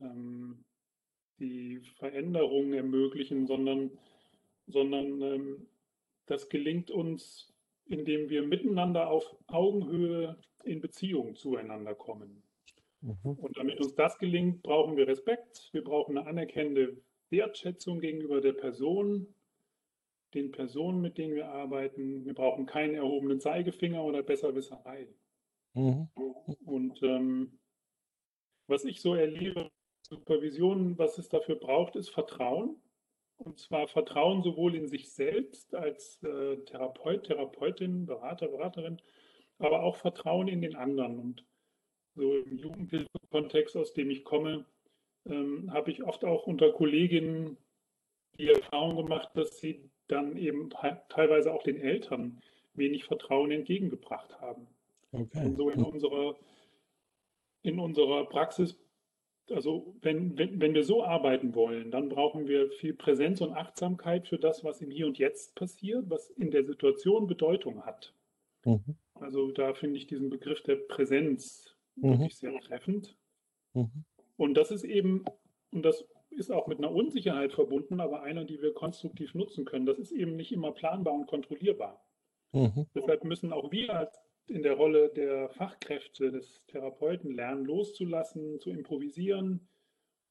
ähm, 0.00 0.64
die 1.38 1.80
Veränderungen 1.98 2.72
ermöglichen, 2.72 3.46
sondern, 3.46 3.90
sondern 4.66 5.20
ähm, 5.22 5.66
das 6.26 6.48
gelingt 6.48 6.90
uns, 6.90 7.52
indem 7.86 8.28
wir 8.28 8.42
miteinander 8.42 9.08
auf 9.08 9.36
Augenhöhe 9.46 10.38
in 10.64 10.80
Beziehung 10.80 11.34
zueinander 11.34 11.94
kommen. 11.94 12.42
Mhm. 13.00 13.16
Und 13.22 13.56
damit 13.56 13.78
uns 13.78 13.94
das 13.94 14.18
gelingt, 14.18 14.62
brauchen 14.62 14.96
wir 14.96 15.06
Respekt, 15.06 15.70
wir 15.72 15.82
brauchen 15.82 16.18
eine 16.18 16.26
anerkennende 16.26 17.00
Wertschätzung 17.30 18.00
gegenüber 18.00 18.40
der 18.40 18.52
Person, 18.52 19.34
den 20.34 20.50
Personen, 20.52 21.00
mit 21.00 21.18
denen 21.18 21.34
wir 21.34 21.48
arbeiten. 21.48 22.24
Wir 22.24 22.34
brauchen 22.34 22.66
keinen 22.66 22.94
erhobenen 22.94 23.40
Zeigefinger 23.40 24.02
oder 24.04 24.22
Besserwisserei. 24.22 25.08
Mhm. 25.74 26.08
Und 26.64 27.02
ähm, 27.02 27.58
was 28.66 28.84
ich 28.84 29.00
so 29.00 29.14
erlebe, 29.14 29.70
Supervision, 30.02 30.98
was 30.98 31.18
es 31.18 31.28
dafür 31.28 31.56
braucht, 31.56 31.96
ist 31.96 32.10
Vertrauen. 32.10 32.76
Und 33.36 33.58
zwar 33.58 33.86
Vertrauen 33.86 34.42
sowohl 34.42 34.74
in 34.74 34.88
sich 34.88 35.12
selbst 35.12 35.74
als 35.74 36.22
äh, 36.22 36.56
Therapeut, 36.64 37.24
Therapeutin, 37.24 38.06
Berater, 38.06 38.48
Beraterin, 38.48 39.00
aber 39.58 39.82
auch 39.82 39.96
Vertrauen 39.96 40.48
in 40.48 40.60
den 40.60 40.74
anderen. 40.74 41.18
Und 41.18 41.46
so 42.14 42.36
im 42.36 42.56
Jugendhilfekontext, 42.56 43.76
aus 43.76 43.92
dem 43.92 44.10
ich 44.10 44.24
komme, 44.24 44.66
ähm, 45.26 45.72
habe 45.72 45.90
ich 45.90 46.02
oft 46.02 46.24
auch 46.24 46.46
unter 46.46 46.72
Kolleginnen 46.72 47.56
die 48.38 48.48
Erfahrung 48.48 48.96
gemacht, 48.96 49.30
dass 49.34 49.58
sie 49.60 49.88
dann 50.08 50.36
eben 50.36 50.70
teilweise 51.08 51.52
auch 51.52 51.62
den 51.62 51.76
Eltern 51.76 52.40
wenig 52.74 53.04
Vertrauen 53.04 53.50
entgegengebracht 53.50 54.40
haben. 54.40 54.66
Okay. 55.12 55.46
Und 55.46 55.56
so 55.56 55.70
in 55.70 55.82
unserer, 55.82 56.36
in 57.62 57.78
unserer 57.78 58.26
Praxis, 58.26 58.76
also 59.50 59.94
wenn, 60.02 60.36
wenn, 60.36 60.60
wenn 60.60 60.74
wir 60.74 60.84
so 60.84 61.02
arbeiten 61.02 61.54
wollen, 61.54 61.90
dann 61.90 62.08
brauchen 62.08 62.46
wir 62.48 62.70
viel 62.70 62.94
Präsenz 62.94 63.40
und 63.40 63.52
Achtsamkeit 63.52 64.28
für 64.28 64.38
das, 64.38 64.64
was 64.64 64.80
im 64.80 64.90
Hier 64.90 65.06
und 65.06 65.18
Jetzt 65.18 65.54
passiert, 65.54 66.10
was 66.10 66.30
in 66.30 66.50
der 66.50 66.64
Situation 66.64 67.26
Bedeutung 67.26 67.84
hat. 67.84 68.14
Mhm. 68.64 68.96
Also 69.14 69.50
da 69.50 69.74
finde 69.74 69.98
ich 69.98 70.06
diesen 70.06 70.30
Begriff 70.30 70.62
der 70.62 70.76
Präsenz 70.76 71.74
mhm. 71.96 72.10
wirklich 72.10 72.36
sehr 72.36 72.58
treffend. 72.60 73.16
Mhm. 73.74 74.04
Und 74.36 74.54
das 74.54 74.70
ist 74.70 74.84
eben, 74.84 75.24
und 75.72 75.82
das 75.82 76.06
ist 76.38 76.50
auch 76.50 76.66
mit 76.66 76.78
einer 76.78 76.92
Unsicherheit 76.92 77.52
verbunden, 77.52 78.00
aber 78.00 78.22
einer, 78.22 78.44
die 78.44 78.60
wir 78.62 78.72
konstruktiv 78.72 79.34
nutzen 79.34 79.64
können. 79.64 79.86
Das 79.86 79.98
ist 79.98 80.12
eben 80.12 80.36
nicht 80.36 80.52
immer 80.52 80.72
planbar 80.72 81.14
und 81.14 81.26
kontrollierbar. 81.26 82.04
Mhm. 82.52 82.86
Deshalb 82.94 83.24
müssen 83.24 83.52
auch 83.52 83.70
wir 83.70 84.10
in 84.46 84.62
der 84.62 84.74
Rolle 84.74 85.10
der 85.10 85.50
Fachkräfte, 85.50 86.30
des 86.30 86.64
Therapeuten 86.68 87.32
lernen, 87.32 87.64
loszulassen, 87.64 88.58
zu 88.60 88.70
improvisieren. 88.70 89.68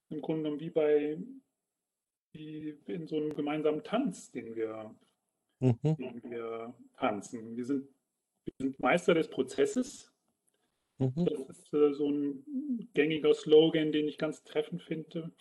Im 0.10 0.22
Grunde 0.22 0.44
genommen 0.44 0.60
wie 0.60 0.70
bei 0.70 1.18
wie 2.34 2.78
in 2.88 3.08
so 3.08 3.18
einem 3.18 3.36
gemeinsamen 3.36 3.84
Tanz, 3.84 4.32
den 4.32 4.56
wir, 4.56 4.96
mhm. 5.60 5.78
den 5.84 6.24
wir 6.24 6.74
tanzen. 6.98 7.56
Wir 7.56 7.66
sind, 7.66 7.88
wir 8.46 8.54
sind 8.60 8.80
Meister 8.80 9.14
des 9.14 9.30
Prozesses. 9.30 10.12
Mhm. 11.00 11.26
Das 11.26 11.50
ist 11.50 11.74
äh, 11.74 11.94
so 11.94 12.10
ein 12.10 12.90
gängiger 12.94 13.34
Slogan, 13.34 13.92
den 13.92 14.08
ich 14.08 14.18
ganz 14.18 14.44
treffend 14.44 14.84
finde. 14.84 15.32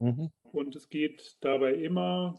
Mhm. 0.00 0.30
Und 0.52 0.74
es 0.74 0.88
geht 0.88 1.36
dabei 1.40 1.74
immer 1.74 2.36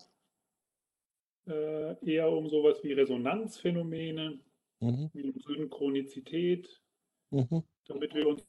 äh, 1.48 2.06
eher 2.06 2.30
um 2.32 2.50
sowas 2.50 2.84
wie 2.84 2.94
Resonanzphänomene, 2.94 4.40
mhm. 4.80 5.10
wie 5.14 5.34
Synchronizität, 5.40 6.82
mhm. 7.30 7.64
damit 7.86 8.14
wir 8.14 8.28
uns 8.28 8.46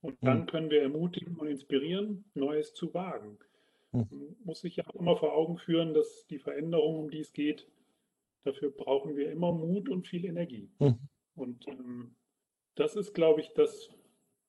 und 0.00 0.22
mhm. 0.22 0.26
dann 0.26 0.46
können 0.46 0.70
wir 0.70 0.82
ermutigen 0.82 1.36
und 1.36 1.48
inspirieren, 1.48 2.24
Neues 2.34 2.74
zu 2.74 2.94
wagen. 2.94 3.38
Mhm. 3.92 4.06
Man 4.10 4.36
muss 4.44 4.60
sich 4.60 4.76
ja 4.76 4.86
auch 4.86 4.94
immer 4.94 5.16
vor 5.16 5.34
Augen 5.34 5.58
führen, 5.58 5.94
dass 5.94 6.26
die 6.26 6.38
Veränderung, 6.38 7.00
um 7.00 7.10
die 7.10 7.20
es 7.20 7.32
geht, 7.32 7.66
dafür 8.44 8.70
brauchen 8.70 9.16
wir 9.16 9.30
immer 9.30 9.52
Mut 9.52 9.88
und 9.88 10.06
viel 10.06 10.24
Energie. 10.24 10.70
Mhm. 10.78 10.98
Und 11.34 11.66
ähm, 11.68 12.14
das 12.74 12.96
ist, 12.96 13.12
glaube 13.12 13.40
ich, 13.40 13.52
das, 13.54 13.90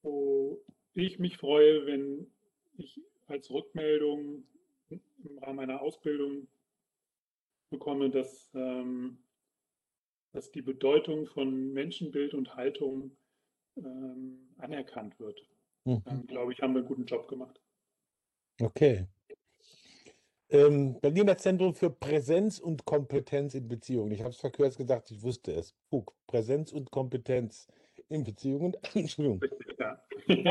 wo 0.03 0.61
ich 0.93 1.19
mich 1.19 1.37
freue, 1.37 1.85
wenn 1.85 2.27
ich 2.77 3.01
als 3.29 3.51
Rückmeldung 3.51 4.43
im 4.89 5.37
Rahmen 5.39 5.57
meiner 5.57 5.81
Ausbildung 5.81 6.47
bekomme, 7.69 8.09
dass, 8.09 8.49
ähm, 8.55 9.19
dass 10.33 10.51
die 10.51 10.61
Bedeutung 10.61 11.27
von 11.27 11.73
Menschenbild 11.73 12.33
und 12.33 12.55
Haltung 12.55 13.11
ähm, 13.77 14.49
anerkannt 14.57 15.19
wird. 15.19 15.39
Mhm. 15.85 16.01
Dann, 16.05 16.27
glaube 16.27 16.53
ich, 16.53 16.61
haben 16.61 16.73
wir 16.73 16.79
einen 16.79 16.87
guten 16.87 17.05
Job 17.05 17.27
gemacht. 17.27 17.59
Okay. 18.61 19.07
Ähm, 20.51 20.99
Berliner 20.99 21.37
Zentrum 21.37 21.75
für 21.75 21.91
Präsenz 21.91 22.59
und 22.59 22.83
Kompetenz 22.85 23.53
in 23.53 23.67
Beziehungen. 23.67 24.11
Ich 24.11 24.21
habe 24.21 24.31
es 24.31 24.37
verkürzt 24.37 24.77
gesagt, 24.77 25.11
ich 25.11 25.21
wusste 25.21 25.51
es. 25.51 25.75
Puck, 25.91 26.15
Präsenz 26.25 26.71
und 26.71 26.89
Kompetenz 26.89 27.67
in 28.09 28.23
Beziehungen. 28.23 28.75
Entschuldigung. 28.95 29.41
Ja. 29.77 30.03
ich 30.27 30.45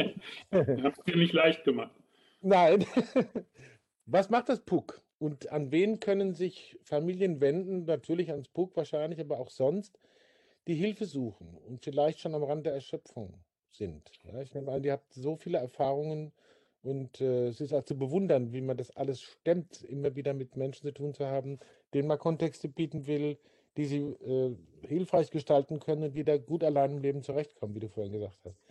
habe 0.54 0.94
es 1.04 1.14
nicht 1.14 1.32
leicht 1.32 1.64
gemacht. 1.64 1.92
Nein. 2.40 2.84
Was 4.06 4.30
macht 4.30 4.48
das 4.48 4.60
Puck? 4.64 5.02
Und 5.18 5.50
an 5.50 5.72
wen 5.72 6.00
können 6.00 6.34
sich 6.34 6.78
Familien 6.82 7.40
wenden? 7.40 7.84
Natürlich 7.84 8.30
ans 8.30 8.48
Puck 8.48 8.76
wahrscheinlich, 8.76 9.20
aber 9.20 9.38
auch 9.40 9.50
sonst, 9.50 9.98
die 10.68 10.74
Hilfe 10.74 11.06
suchen 11.06 11.56
und 11.58 11.82
vielleicht 11.84 12.20
schon 12.20 12.34
am 12.34 12.44
Rand 12.44 12.66
der 12.66 12.74
Erschöpfung 12.74 13.44
sind. 13.72 14.10
Ja, 14.24 14.40
ich 14.42 14.54
nehme 14.54 14.72
an, 14.72 14.84
ihr 14.84 14.92
habt 14.92 15.12
so 15.14 15.36
viele 15.36 15.58
Erfahrungen 15.58 16.32
und 16.82 17.20
äh, 17.20 17.48
es 17.48 17.60
ist 17.60 17.72
auch 17.74 17.84
zu 17.84 17.98
bewundern, 17.98 18.52
wie 18.52 18.60
man 18.62 18.76
das 18.76 18.96
alles 18.96 19.22
stemmt, 19.22 19.82
immer 19.84 20.16
wieder 20.16 20.34
mit 20.34 20.56
Menschen 20.56 20.84
zu 20.88 20.92
tun 20.94 21.14
zu 21.14 21.26
haben, 21.26 21.58
denen 21.94 22.08
man 22.08 22.18
Kontexte 22.18 22.68
bieten 22.68 23.06
will, 23.06 23.38
die 23.76 23.86
sie 23.86 23.98
äh, 23.98 24.56
hilfreich 24.86 25.30
gestalten 25.30 25.80
können 25.80 26.04
und 26.04 26.14
die 26.16 26.24
da 26.24 26.38
gut 26.38 26.64
allein 26.64 26.92
im 26.92 26.98
Leben 26.98 27.22
zurechtkommen, 27.22 27.74
wie 27.74 27.80
du 27.80 27.88
vorhin 27.88 28.12
gesagt 28.12 28.38
hast. 28.44 28.67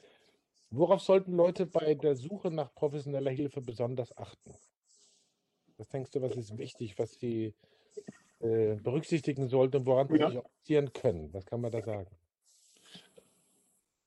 Worauf 0.69 1.01
sollten 1.01 1.33
Leute 1.33 1.65
bei 1.65 1.93
der 1.93 2.15
Suche 2.15 2.51
nach 2.51 2.73
professioneller 2.73 3.31
Hilfe 3.31 3.61
besonders 3.61 4.15
achten? 4.17 4.53
Was 5.77 5.87
denkst 5.89 6.11
du, 6.11 6.21
was 6.21 6.35
ist 6.35 6.57
wichtig, 6.57 6.97
was 6.97 7.13
sie 7.19 7.53
äh, 8.39 8.75
berücksichtigen 8.75 9.47
sollten 9.47 9.77
und 9.77 9.85
woran 9.85 10.07
sie 10.09 10.17
ja. 10.17 10.29
sich 10.29 10.37
orientieren 10.39 10.93
können? 10.93 11.33
Was 11.33 11.45
kann 11.45 11.61
man 11.61 11.71
da 11.71 11.81
sagen? 11.81 12.09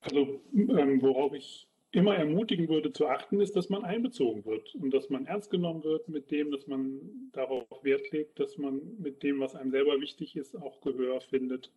Also, 0.01 0.41
ähm, 0.55 1.01
worauf 1.03 1.33
ich 1.33 1.67
immer 1.93 2.15
ermutigen 2.17 2.69
würde 2.69 2.93
zu 2.93 3.07
achten, 3.07 3.41
ist, 3.41 3.57
dass 3.57 3.69
man 3.69 3.85
einbezogen 3.85 4.45
wird 4.45 4.75
und 4.77 4.93
dass 4.93 5.11
man 5.11 5.27
ernst 5.27 5.51
genommen 5.51 5.83
wird 5.83 6.09
mit 6.09 6.31
dem, 6.31 6.51
dass 6.51 6.67
man 6.67 7.31
darauf 7.33 7.67
Wert 7.83 8.11
legt, 8.13 8.39
dass 8.39 8.59
man 8.59 8.81
mit 8.99 9.23
dem, 9.23 9.41
was 9.41 9.57
einem 9.57 9.71
selber 9.71 10.01
wichtig 10.01 10.37
ist, 10.37 10.57
auch 10.57 10.81
Gehör 10.81 11.21
findet. 11.21 11.73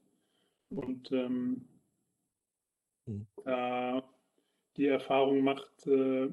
Und 0.70 1.12
ähm, 1.12 1.68
hm. 3.06 3.26
äh, 3.46 4.02
die 4.78 4.88
Erfahrung 4.88 5.42
macht, 5.42 5.88
äh, 5.88 6.30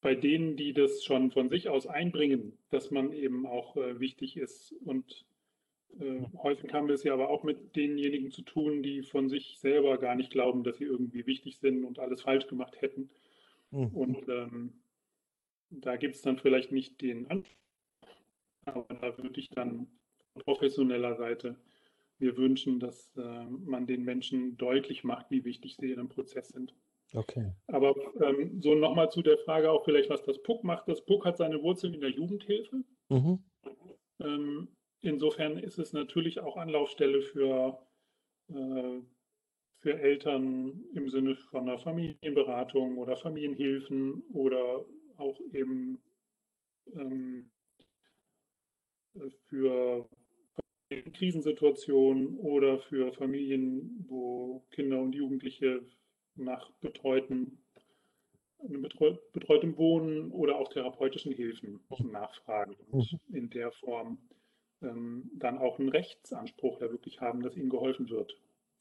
bei 0.00 0.14
denen, 0.14 0.56
die 0.56 0.72
das 0.72 1.02
schon 1.02 1.30
von 1.30 1.48
sich 1.48 1.68
aus 1.68 1.86
einbringen, 1.86 2.56
dass 2.70 2.90
man 2.90 3.12
eben 3.12 3.46
auch 3.46 3.76
äh, 3.76 3.98
wichtig 3.98 4.36
ist 4.36 4.72
und 4.84 5.26
äh, 5.98 6.20
häufig 6.42 6.72
haben 6.72 6.88
wir 6.88 6.94
es 6.94 7.04
ja 7.04 7.14
aber 7.14 7.30
auch 7.30 7.42
mit 7.42 7.74
denjenigen 7.74 8.30
zu 8.30 8.42
tun, 8.42 8.82
die 8.82 9.02
von 9.02 9.28
sich 9.28 9.58
selber 9.58 9.98
gar 9.98 10.14
nicht 10.14 10.30
glauben, 10.30 10.62
dass 10.62 10.78
sie 10.78 10.84
irgendwie 10.84 11.26
wichtig 11.26 11.58
sind 11.58 11.84
und 11.84 11.98
alles 11.98 12.22
falsch 12.22 12.46
gemacht 12.46 12.80
hätten. 12.80 13.10
Mhm. 13.70 13.86
Und 13.88 14.28
ähm, 14.28 14.72
da 15.70 15.96
gibt 15.96 16.16
es 16.16 16.22
dann 16.22 16.38
vielleicht 16.38 16.72
nicht 16.72 17.00
den 17.00 17.26
Anspruch, 17.30 17.56
aber 18.66 18.94
da 18.94 19.16
würde 19.18 19.40
ich 19.40 19.48
dann 19.50 19.88
von 20.32 20.42
professioneller 20.42 21.16
Seite 21.16 21.56
mir 22.18 22.36
wünschen, 22.36 22.80
dass 22.80 23.14
äh, 23.16 23.44
man 23.44 23.86
den 23.86 24.04
Menschen 24.04 24.56
deutlich 24.56 25.04
macht, 25.04 25.30
wie 25.30 25.44
wichtig 25.44 25.76
sie 25.76 25.92
in 25.92 25.98
einem 25.98 26.08
Prozess 26.08 26.48
sind. 26.48 26.74
Okay. 27.14 27.52
Aber 27.68 27.94
ähm, 28.20 28.60
so 28.60 28.74
nochmal 28.74 29.10
zu 29.10 29.22
der 29.22 29.38
Frage 29.38 29.70
auch 29.70 29.84
vielleicht, 29.84 30.10
was 30.10 30.22
das 30.22 30.42
PUC 30.42 30.64
macht. 30.64 30.88
Das 30.88 31.04
PUC 31.04 31.24
hat 31.24 31.36
seine 31.36 31.62
Wurzeln 31.62 31.94
in 31.94 32.00
der 32.00 32.10
Jugendhilfe. 32.10 32.82
Mhm. 33.08 33.44
Ähm, 34.20 34.68
insofern 35.02 35.58
ist 35.58 35.78
es 35.78 35.92
natürlich 35.92 36.40
auch 36.40 36.56
Anlaufstelle 36.56 37.22
für, 37.22 37.78
äh, 38.48 39.00
für 39.80 39.98
Eltern 39.98 40.84
im 40.94 41.08
Sinne 41.08 41.36
von 41.36 41.68
einer 41.68 41.78
Familienberatung 41.78 42.98
oder 42.98 43.16
Familienhilfen 43.16 44.22
oder 44.32 44.84
auch 45.16 45.38
eben 45.52 46.02
ähm, 46.94 47.50
für 49.48 50.08
Krisensituationen 50.88 52.38
oder 52.38 52.78
für 52.78 53.12
Familien, 53.12 54.04
wo 54.08 54.62
Kinder 54.70 55.00
und 55.00 55.14
Jugendliche 55.14 55.82
nach 56.36 56.70
betreuten, 56.80 57.58
betreutem 59.32 59.76
Wohnen 59.76 60.30
oder 60.30 60.56
auch 60.56 60.68
therapeutischen 60.68 61.32
Hilfen 61.32 61.80
nachfragen 62.10 62.76
und 62.90 63.12
mhm. 63.12 63.36
in 63.36 63.50
der 63.50 63.72
Form 63.72 64.18
ähm, 64.82 65.30
dann 65.34 65.58
auch 65.58 65.78
einen 65.78 65.88
Rechtsanspruch 65.88 66.78
da 66.78 66.90
wirklich 66.90 67.20
haben, 67.20 67.42
dass 67.42 67.56
ihnen 67.56 67.70
geholfen 67.70 68.08
wird. 68.08 68.36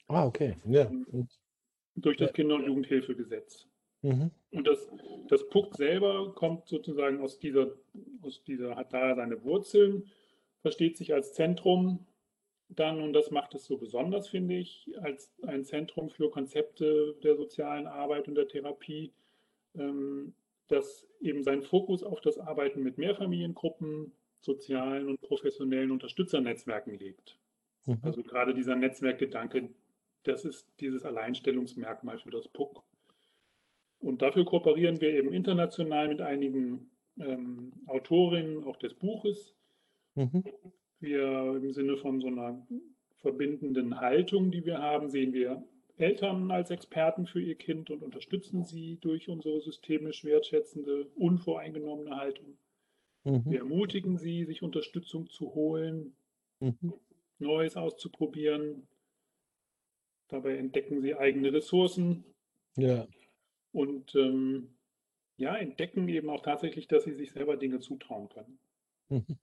Ah, 0.07 0.25
okay. 0.25 0.55
Ja. 0.65 0.91
Durch 1.95 2.17
das 2.17 2.33
Kinder- 2.33 2.55
und 2.55 2.65
Jugendhilfegesetz. 2.65 3.67
Mhm. 4.01 4.29
Und 4.51 4.67
das, 4.67 4.87
das 5.29 5.47
PUC 5.49 5.75
selber 5.75 6.33
kommt 6.35 6.67
sozusagen 6.67 7.19
aus 7.21 7.39
dieser, 7.39 7.71
aus 8.21 8.43
dieser, 8.43 8.75
hat 8.75 8.93
da 8.93 9.15
seine 9.15 9.43
Wurzeln, 9.43 10.11
versteht 10.65 10.97
sich 10.97 11.13
als 11.13 11.32
Zentrum 11.32 12.08
dann, 12.69 12.99
und 12.99 13.13
das 13.13 13.30
macht 13.30 13.54
es 13.54 13.65
so 13.65 13.78
besonders, 13.78 14.30
finde 14.30 14.56
ich, 14.56 14.89
als 14.99 15.32
ein 15.43 15.63
Zentrum 15.63 16.10
für 16.10 16.32
Konzepte 16.32 17.15
der 17.21 17.36
sozialen 17.36 17.86
Arbeit 17.86 18.28
und 18.28 18.34
der 18.34 18.47
Therapie, 18.47 19.13
ähm, 19.75 20.34
das 20.67 21.08
eben 21.21 21.43
seinen 21.43 21.62
Fokus 21.62 22.01
auf 22.01 22.19
das 22.19 22.39
Arbeiten 22.39 22.82
mit 22.82 22.97
Mehrfamiliengruppen, 22.97 24.12
sozialen 24.39 25.08
und 25.08 25.21
professionellen 25.21 25.91
Unterstützernetzwerken 25.91 26.97
legt. 26.97 27.38
Mhm. 27.86 27.99
Also 28.01 28.23
gerade 28.23 28.56
dieser 28.56 28.75
Netzwerkgedanke, 28.75 29.69
das 30.23 30.45
ist 30.45 30.67
dieses 30.80 31.06
Alleinstellungsmerkmal 31.06 32.17
für 32.17 32.32
das 32.32 32.47
PUC. 32.47 32.82
Und 33.99 34.23
dafür 34.23 34.45
kooperieren 34.45 34.99
wir 34.99 35.13
eben 35.13 35.32
international 35.32 36.08
mit 36.08 36.21
einigen 36.21 36.89
ähm, 37.19 37.71
Autorinnen 37.86 38.63
auch 38.63 38.78
des 38.78 38.95
Buches. 38.95 39.54
Mhm. 40.15 40.43
Wir 40.99 41.60
im 41.62 41.73
Sinne 41.73 41.97
von 41.97 42.19
so 42.21 42.28
einer 42.28 42.65
verbindenden 43.17 43.99
Haltung, 43.99 44.51
die 44.51 44.65
wir 44.65 44.80
haben, 44.80 45.10
sehen 45.10 45.34
wir 45.34 45.63
Eltern 45.97 46.51
als 46.51 46.71
Experten 46.71 47.25
für 47.25 47.41
ihr 47.41 47.56
Kind 47.56 47.89
und 47.89 48.04
unterstützen 48.04 48.63
sie 48.65 48.97
durch 48.99 49.30
unsere 49.30 49.62
systemisch 49.62 50.23
wertschätzende, 50.23 51.06
unvoreingenommene 51.15 52.15
Haltung. 52.15 52.58
Mhm. 53.23 53.43
Wir 53.45 53.60
ermutigen 53.60 54.17
sie, 54.17 54.45
sich 54.45 54.62
Unterstützung 54.62 55.30
zu 55.30 55.54
holen, 55.54 56.15
mhm. 56.60 56.93
Neues 57.39 57.78
auszuprobieren. 57.78 58.88
Dabei 60.28 60.58
entdecken 60.58 61.01
sie 61.01 61.15
eigene 61.15 61.54
Ressourcen. 61.54 62.23
Ja. 62.75 63.08
Und 63.71 64.15
ähm, 64.15 64.75
ja, 65.38 65.56
entdecken 65.56 66.08
eben 66.08 66.30
auch 66.30 66.41
tatsächlich, 66.41 66.88
dass 66.88 67.04
sie 67.04 67.13
sich 67.13 67.32
selber 67.32 67.58
Dinge 67.58 67.80
zutrauen 67.80 68.30
können. 68.30 68.60
Mhm. 69.10 69.38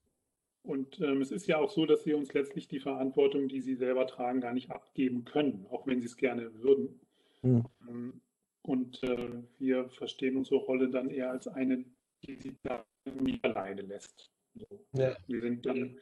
Und 0.62 1.00
ähm, 1.00 1.20
es 1.20 1.32
ist 1.32 1.46
ja 1.46 1.58
auch 1.58 1.70
so, 1.70 1.86
dass 1.86 2.04
sie 2.04 2.14
uns 2.14 2.32
letztlich 2.32 2.68
die 2.68 2.78
Verantwortung, 2.78 3.48
die 3.48 3.60
sie 3.60 3.74
selber 3.74 4.06
tragen, 4.06 4.40
gar 4.40 4.52
nicht 4.52 4.70
abgeben 4.70 5.24
können, 5.24 5.66
auch 5.70 5.86
wenn 5.86 6.00
sie 6.00 6.06
es 6.06 6.16
gerne 6.16 6.54
würden. 6.62 7.00
Mhm. 7.42 7.64
Ähm, 7.88 8.20
und 8.62 9.02
äh, 9.02 9.42
wir 9.58 9.88
verstehen 9.90 10.36
unsere 10.36 10.60
Rolle 10.60 10.88
dann 10.88 11.10
eher 11.10 11.30
als 11.30 11.48
eine, 11.48 11.84
die 12.22 12.36
sie 12.36 12.56
da 12.62 12.84
nie 13.20 13.40
alleine 13.42 13.82
lässt. 13.82 14.30
So. 14.54 14.84
Ja. 14.92 15.16
Wir 15.26 15.40
sind 15.40 15.66
dann 15.66 15.98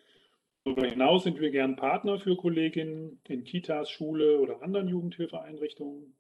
Darüber 0.65 0.87
hinaus 0.87 1.25
sind 1.25 1.41
wir 1.41 1.51
gern 1.51 1.77
Partner 1.77 2.19
für 2.21 2.37
Kolleginnen 2.37 3.21
in 3.27 3.45
Kitas, 3.45 3.91
Schule 3.91 4.39
oder 4.41 4.63
anderen 4.63 4.89
Jugendhilfeeinrichtungen, 4.89 6.15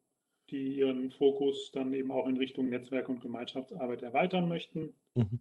die 0.49 0.77
ihren 0.77 1.11
Fokus 1.11 1.71
dann 1.73 1.93
eben 1.93 2.11
auch 2.11 2.27
in 2.27 2.39
Richtung 2.39 2.71
Netzwerk 2.71 3.09
und 3.09 3.21
Gemeinschaftsarbeit 3.21 4.03
erweitern 4.03 4.49
möchten. 4.49 4.95
Mhm. 5.15 5.41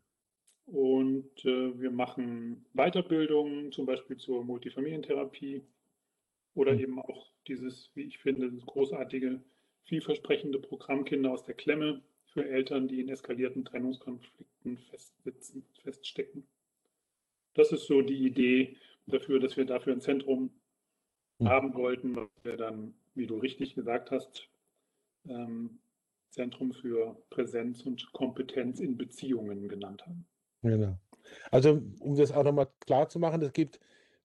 Und 0.71 1.45
äh, 1.45 1.79
wir 1.79 1.89
machen 1.89 2.65
Weiterbildungen, 2.73 3.71
zum 3.71 3.85
Beispiel 3.85 4.17
zur 4.17 4.43
Multifamilientherapie 4.43 5.63
oder 6.53 6.73
mhm. 6.73 6.79
eben 6.79 6.99
auch 6.99 7.31
dieses, 7.47 7.89
wie 7.95 8.03
ich 8.03 8.19
finde, 8.19 8.51
großartige, 8.51 9.41
vielversprechende 9.83 10.59
Programm 10.59 11.05
Kinder 11.05 11.31
aus 11.31 11.43
der 11.43 11.55
Klemme 11.55 12.03
für 12.27 12.47
Eltern, 12.47 12.87
die 12.87 13.01
in 13.01 13.09
eskalierten 13.09 13.65
Trennungskonflikten 13.65 14.77
festsitzen, 14.77 15.65
feststecken. 15.81 16.47
Das 17.55 17.71
ist 17.71 17.87
so 17.87 18.01
die 18.01 18.27
Idee 18.27 18.77
dafür, 19.07 19.39
dass 19.39 19.57
wir 19.57 19.65
dafür 19.65 19.93
ein 19.93 20.01
Zentrum 20.01 20.51
mhm. 21.39 21.49
haben 21.49 21.73
wollten, 21.73 22.15
was 22.15 22.29
wir 22.43 22.57
dann, 22.57 22.93
wie 23.15 23.25
du 23.25 23.37
richtig 23.37 23.73
gesagt 23.73 24.11
hast, 24.11 24.47
ähm, 25.27 25.79
Zentrum 26.29 26.73
für 26.73 27.19
Präsenz 27.31 27.81
und 27.81 28.11
Kompetenz 28.13 28.79
in 28.79 28.97
Beziehungen 28.97 29.67
genannt 29.67 30.05
haben. 30.05 30.27
Genau. 30.61 30.97
Also 31.51 31.81
um 32.01 32.15
das 32.15 32.31
auch 32.31 32.43
nochmal 32.43 32.67
klar 32.81 33.09
zu 33.09 33.19
machen, 33.19 33.41
es 33.41 33.53
gibt 33.53 33.79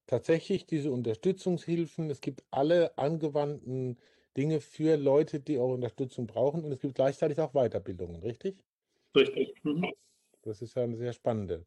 tatsächlich 0.07 0.65
diese 0.67 0.91
Unterstützungshilfen, 0.91 2.09
es 2.09 2.21
gibt 2.21 2.43
alle 2.51 2.97
angewandten 2.97 3.99
Dinge 4.37 4.61
für 4.61 4.97
Leute, 4.97 5.39
die 5.39 5.57
auch 5.59 5.73
Unterstützung 5.73 6.27
brauchen 6.27 6.63
und 6.65 6.71
es 6.71 6.79
gibt 6.79 6.95
gleichzeitig 6.95 7.39
auch 7.39 7.53
Weiterbildungen, 7.53 8.21
richtig? 8.21 8.65
Richtig. 9.15 9.55
Mhm. 9.63 9.91
Das 10.41 10.61
ist 10.61 10.75
ja 10.75 10.83
eine 10.83 10.97
sehr 10.97 11.13
spannende 11.13 11.65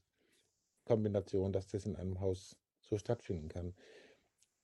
Kombination, 0.86 1.52
dass 1.52 1.68
das 1.68 1.86
in 1.86 1.96
einem 1.96 2.20
Haus 2.20 2.56
so 2.80 2.98
stattfinden 2.98 3.48
kann. 3.48 3.74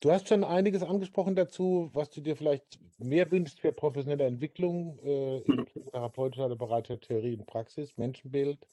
Du 0.01 0.12
hast 0.12 0.29
schon 0.29 0.45
einiges 0.45 0.83
angesprochen 0.83 1.37
dazu, 1.37 1.90
was 1.95 2.11
du 2.11 2.21
dir 2.21 2.37
vielleicht 2.37 2.81
mehr 2.99 3.31
wünschst 3.31 3.61
für 3.61 3.73
professionelle 3.73 4.25
Entwicklung 4.27 4.99
äh, 5.01 5.38
in 5.40 5.57
mhm. 5.57 5.67
therapeutischer 5.93 6.55
Bereich 6.57 6.85
der 6.85 7.01
Theorie 7.01 7.37
und 7.38 7.47
Praxis, 7.47 7.97
Menschenbild, 7.97 8.67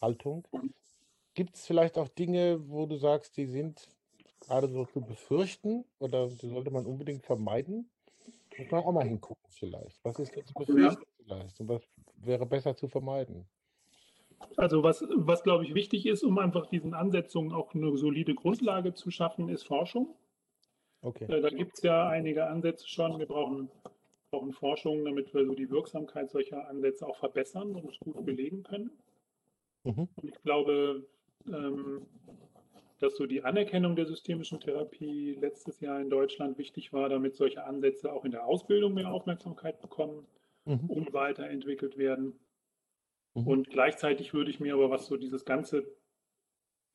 Haltung. 0.00 0.46
Gibt 1.34 1.56
es 1.56 1.66
vielleicht 1.66 1.98
auch 1.98 2.08
Dinge, 2.08 2.68
wo 2.68 2.86
du 2.86 2.96
sagst, 2.96 3.36
die 3.36 3.46
sind 3.46 3.88
gerade 4.40 4.68
so 4.68 4.84
zu 4.84 5.00
befürchten 5.00 5.84
oder 5.98 6.28
die 6.28 6.48
sollte 6.48 6.70
man 6.70 6.86
unbedingt 6.86 7.24
vermeiden? 7.24 7.90
Muss 8.56 8.70
man 8.70 8.84
auch 8.84 8.92
mal 8.92 9.04
hingucken 9.04 9.50
vielleicht. 9.50 10.04
Was 10.04 10.18
ist 10.18 10.32
zu 10.32 10.54
befürchten 10.54 11.02
ja. 11.02 11.24
vielleicht 11.24 11.60
und 11.60 11.68
was 11.68 11.82
wäre 12.16 12.46
besser 12.46 12.76
zu 12.76 12.88
vermeiden? 12.88 13.46
Also 14.56 14.82
was, 14.82 15.04
was 15.14 15.42
glaube 15.42 15.64
ich 15.64 15.74
wichtig 15.74 16.06
ist, 16.06 16.22
um 16.22 16.38
einfach 16.38 16.66
diesen 16.66 16.94
Ansetzungen 16.94 17.52
auch 17.52 17.74
eine 17.74 17.96
solide 17.96 18.34
Grundlage 18.34 18.94
zu 18.94 19.10
schaffen, 19.10 19.48
ist 19.48 19.64
Forschung. 19.64 20.14
Okay. 21.02 21.24
Äh, 21.24 21.40
da 21.40 21.50
gibt 21.50 21.74
es 21.74 21.82
ja 21.82 22.08
einige 22.08 22.46
Ansätze 22.46 22.88
schon. 22.88 23.18
Wir 23.18 23.26
brauchen, 23.26 23.70
brauchen 24.30 24.52
Forschung, 24.52 25.04
damit 25.04 25.34
wir 25.34 25.44
so 25.46 25.54
die 25.54 25.70
Wirksamkeit 25.70 26.30
solcher 26.30 26.68
Ansätze 26.68 27.06
auch 27.06 27.16
verbessern 27.16 27.74
und 27.74 27.98
gut 28.00 28.24
belegen 28.24 28.62
können. 28.62 28.90
Mhm. 29.84 30.08
Und 30.16 30.24
ich 30.24 30.42
glaube, 30.42 31.06
ähm, 31.46 32.06
dass 32.98 33.16
so 33.16 33.26
die 33.26 33.42
Anerkennung 33.44 33.96
der 33.96 34.06
systemischen 34.06 34.60
Therapie 34.60 35.36
letztes 35.40 35.80
Jahr 35.80 36.00
in 36.00 36.10
Deutschland 36.10 36.58
wichtig 36.58 36.92
war, 36.92 37.08
damit 37.08 37.36
solche 37.36 37.64
Ansätze 37.64 38.12
auch 38.12 38.24
in 38.24 38.30
der 38.30 38.46
Ausbildung 38.46 38.94
mehr 38.94 39.12
Aufmerksamkeit 39.12 39.80
bekommen 39.80 40.26
mhm. 40.64 40.88
und 40.88 41.12
weiterentwickelt 41.12 41.98
werden. 41.98 42.38
Mhm. 43.34 43.46
Und 43.46 43.70
gleichzeitig 43.70 44.32
würde 44.32 44.50
ich 44.50 44.60
mir 44.60 44.74
aber, 44.74 44.90
was 44.90 45.06
so 45.06 45.16
dieses 45.16 45.44
ganze, 45.44 45.86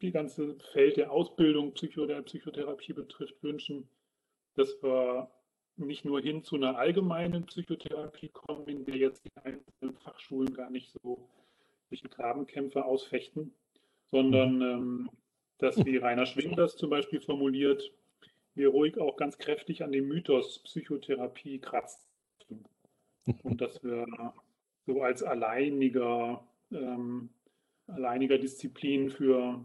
die 0.01 0.11
ganze 0.11 0.55
Feld 0.71 0.97
der 0.97 1.11
Ausbildung 1.11 1.73
Psycho 1.73 2.05
der 2.05 2.21
Psychotherapie 2.23 2.93
betrifft, 2.93 3.43
wünschen, 3.43 3.87
dass 4.55 4.81
wir 4.81 5.29
nicht 5.75 6.05
nur 6.05 6.21
hin 6.21 6.43
zu 6.43 6.55
einer 6.55 6.77
allgemeinen 6.77 7.45
Psychotherapie 7.45 8.29
kommen, 8.29 8.67
in 8.67 8.85
der 8.85 8.97
jetzt 8.97 9.25
die 9.25 9.31
einzelnen 9.43 9.95
Fachschulen 9.95 10.53
gar 10.53 10.69
nicht 10.69 10.91
so 10.91 11.29
sich 11.89 12.03
Grabenkämpfe 12.03 12.85
ausfechten, 12.85 13.53
sondern 14.11 14.55
mhm. 14.55 14.61
ähm, 14.61 15.09
dass, 15.57 15.83
wie 15.85 15.97
Rainer 15.97 16.25
Schwing 16.25 16.55
das 16.55 16.77
zum 16.77 16.89
Beispiel 16.89 17.19
formuliert, 17.19 17.91
wir 18.55 18.69
ruhig 18.69 18.97
auch 18.97 19.15
ganz 19.17 19.37
kräftig 19.37 19.83
an 19.83 19.91
dem 19.91 20.07
Mythos 20.07 20.59
Psychotherapie 20.63 21.59
kratzen. 21.59 22.07
Und 23.43 23.61
dass 23.61 23.83
wir 23.83 24.05
so 24.85 25.01
als 25.03 25.21
alleiniger, 25.21 26.43
ähm, 26.71 27.29
alleiniger 27.87 28.37
Disziplin 28.37 29.11
für, 29.11 29.63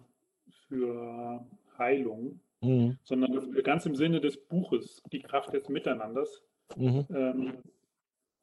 für 0.69 1.47
Heilung, 1.79 2.41
mhm. 2.61 2.99
sondern 3.05 3.33
dass 3.33 3.51
wir 3.51 3.63
ganz 3.63 3.87
im 3.87 3.97
Sinne 3.97 4.21
des 4.21 4.37
Buches, 4.37 5.03
die 5.13 5.21
Kraft 5.21 5.53
des 5.55 5.69
Miteinanders, 5.69 6.43
mhm. 6.77 7.07
ähm, 7.11 7.53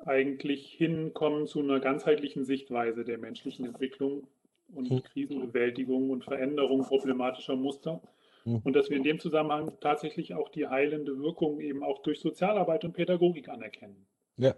eigentlich 0.06 0.72
hinkommen 0.74 1.48
zu 1.48 1.60
einer 1.60 1.80
ganzheitlichen 1.80 2.46
Sichtweise 2.46 3.04
der 3.04 3.18
menschlichen 3.18 3.66
Entwicklung 3.66 4.28
und 4.74 4.90
mhm. 4.90 5.04
Krisenbewältigung 5.04 6.10
und 6.10 6.24
Veränderung 6.24 6.84
problematischer 6.84 7.56
Muster. 7.56 8.02
Mhm. 8.46 8.62
Und 8.64 8.76
dass 8.76 8.90
wir 8.90 8.98
in 8.98 9.04
dem 9.04 9.20
Zusammenhang 9.20 9.74
tatsächlich 9.80 10.34
auch 10.34 10.50
die 10.50 10.68
heilende 10.68 11.20
Wirkung 11.20 11.60
eben 11.60 11.84
auch 11.84 12.02
durch 12.02 12.20
Sozialarbeit 12.20 12.84
und 12.86 12.94
Pädagogik 12.94 13.50
anerkennen. 13.50 14.08
Ja 14.38 14.56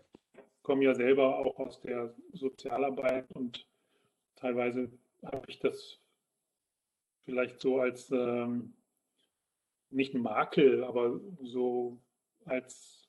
komme 0.64 0.86
ja 0.86 0.96
selber 0.96 1.38
auch 1.38 1.60
aus 1.60 1.82
der 1.82 2.16
Sozialarbeit 2.32 3.30
und 3.34 3.68
teilweise 4.36 4.90
habe 5.24 5.50
ich 5.50 5.60
das 5.60 6.00
vielleicht 7.26 7.60
so 7.60 7.80
als 7.80 8.10
ähm, 8.12 8.74
nicht 9.90 10.14
Makel, 10.16 10.84
aber 10.84 11.20
so 11.42 12.00
als 12.46 13.03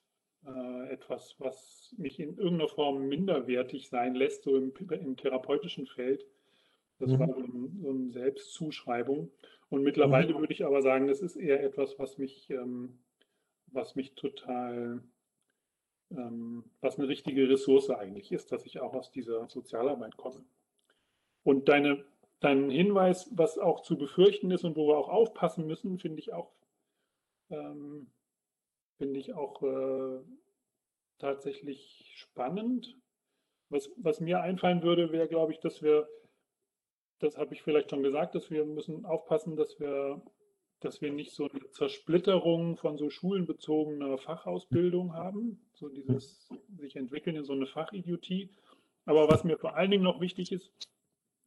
äh, 0.47 0.91
etwas, 0.91 1.37
was 1.39 1.95
mich 1.97 2.21
in 2.21 2.37
irgendeiner 2.37 2.69
Form 2.69 3.09
minderwertig 3.09 3.89
sein 3.89 4.15
lässt, 4.15 4.45
so 4.45 4.57
im, 4.57 4.73
im 4.91 5.17
therapeutischen 5.17 5.87
Feld. 5.87 6.27
Das 6.99 7.11
mhm. 7.11 7.19
war 7.19 7.29
so, 7.29 7.41
ein, 7.41 7.79
so, 7.83 7.91
eine 7.91 8.11
Selbstzuschreibung. 8.11 9.31
Und 9.71 9.83
mittlerweile 9.83 10.35
mhm. 10.35 10.39
würde 10.39 10.53
ich 10.53 10.65
aber 10.65 10.83
sagen, 10.83 11.09
das 11.09 11.21
ist 11.21 11.37
eher 11.37 11.63
etwas, 11.63 11.99
was 11.99 12.19
mich, 12.19 12.51
ähm, 12.51 12.99
was 13.69 13.97
mich 13.97 14.15
total 14.15 15.03
ähm, 16.17 16.65
was 16.81 16.99
eine 16.99 17.09
richtige 17.09 17.49
Ressource 17.49 17.91
eigentlich 17.91 18.33
ist, 18.33 18.53
dass 18.53 18.67
ich 18.67 18.81
auch 18.81 18.95
aus 18.95 19.11
dieser 19.11 19.49
Sozialarbeit 19.49 20.17
komme. 20.17 20.45
Und 21.43 21.69
deine, 21.69 22.05
dein 22.41 22.71
Hinweis, 22.71 23.31
was 23.33 23.59
auch 23.59 23.81
zu 23.81 23.97
befürchten 23.97 24.51
ist 24.51 24.65
und 24.65 24.77
wo 24.77 24.89
wir 24.89 24.97
auch 24.97 25.09
aufpassen 25.09 25.67
müssen, 25.67 25.99
finde 25.99 26.21
ich 26.21 26.33
auch, 26.33 26.53
ähm, 27.51 28.07
finde 28.99 29.21
ich 29.21 29.35
auch 29.35 29.63
äh, 29.63 30.21
tatsächlich 31.19 32.13
spannend. 32.17 32.97
Was, 33.69 33.91
was 33.97 34.21
mir 34.21 34.41
einfallen 34.41 34.83
würde, 34.83 35.11
wäre, 35.13 35.29
glaube 35.29 35.53
ich, 35.53 35.61
dass 35.61 35.83
wir, 35.83 36.09
das 37.19 37.37
habe 37.37 37.55
ich 37.55 37.63
vielleicht 37.63 37.91
schon 37.91 38.03
gesagt, 38.03 38.35
dass 38.35 38.51
wir 38.51 38.65
müssen 38.65 39.05
aufpassen, 39.05 39.57
dass 39.57 39.79
wir 39.81 40.23
dass 40.85 41.01
wir 41.01 41.13
nicht 41.13 41.33
so 41.33 41.49
eine 41.49 41.71
Zersplitterung 41.71 42.77
von 42.77 42.99
so 42.99 43.09
schulenbezogener 43.09 44.19
Fachausbildung 44.19 45.15
haben, 45.15 45.59
so 45.73 45.89
dieses 45.89 46.49
sich 46.77 46.97
entwickeln 46.97 47.37
in 47.37 47.45
so 47.45 47.55
eine 47.55 47.67
Fachidiotie. 47.67 48.51
Aber 49.07 49.29
was 49.29 49.45
mir 49.45 49.57
vor 49.57 49.77
allen 49.77 49.91
Dingen 49.91 50.05
noch 50.05 50.21
wichtig 50.21 50.53
ist, 50.53 50.71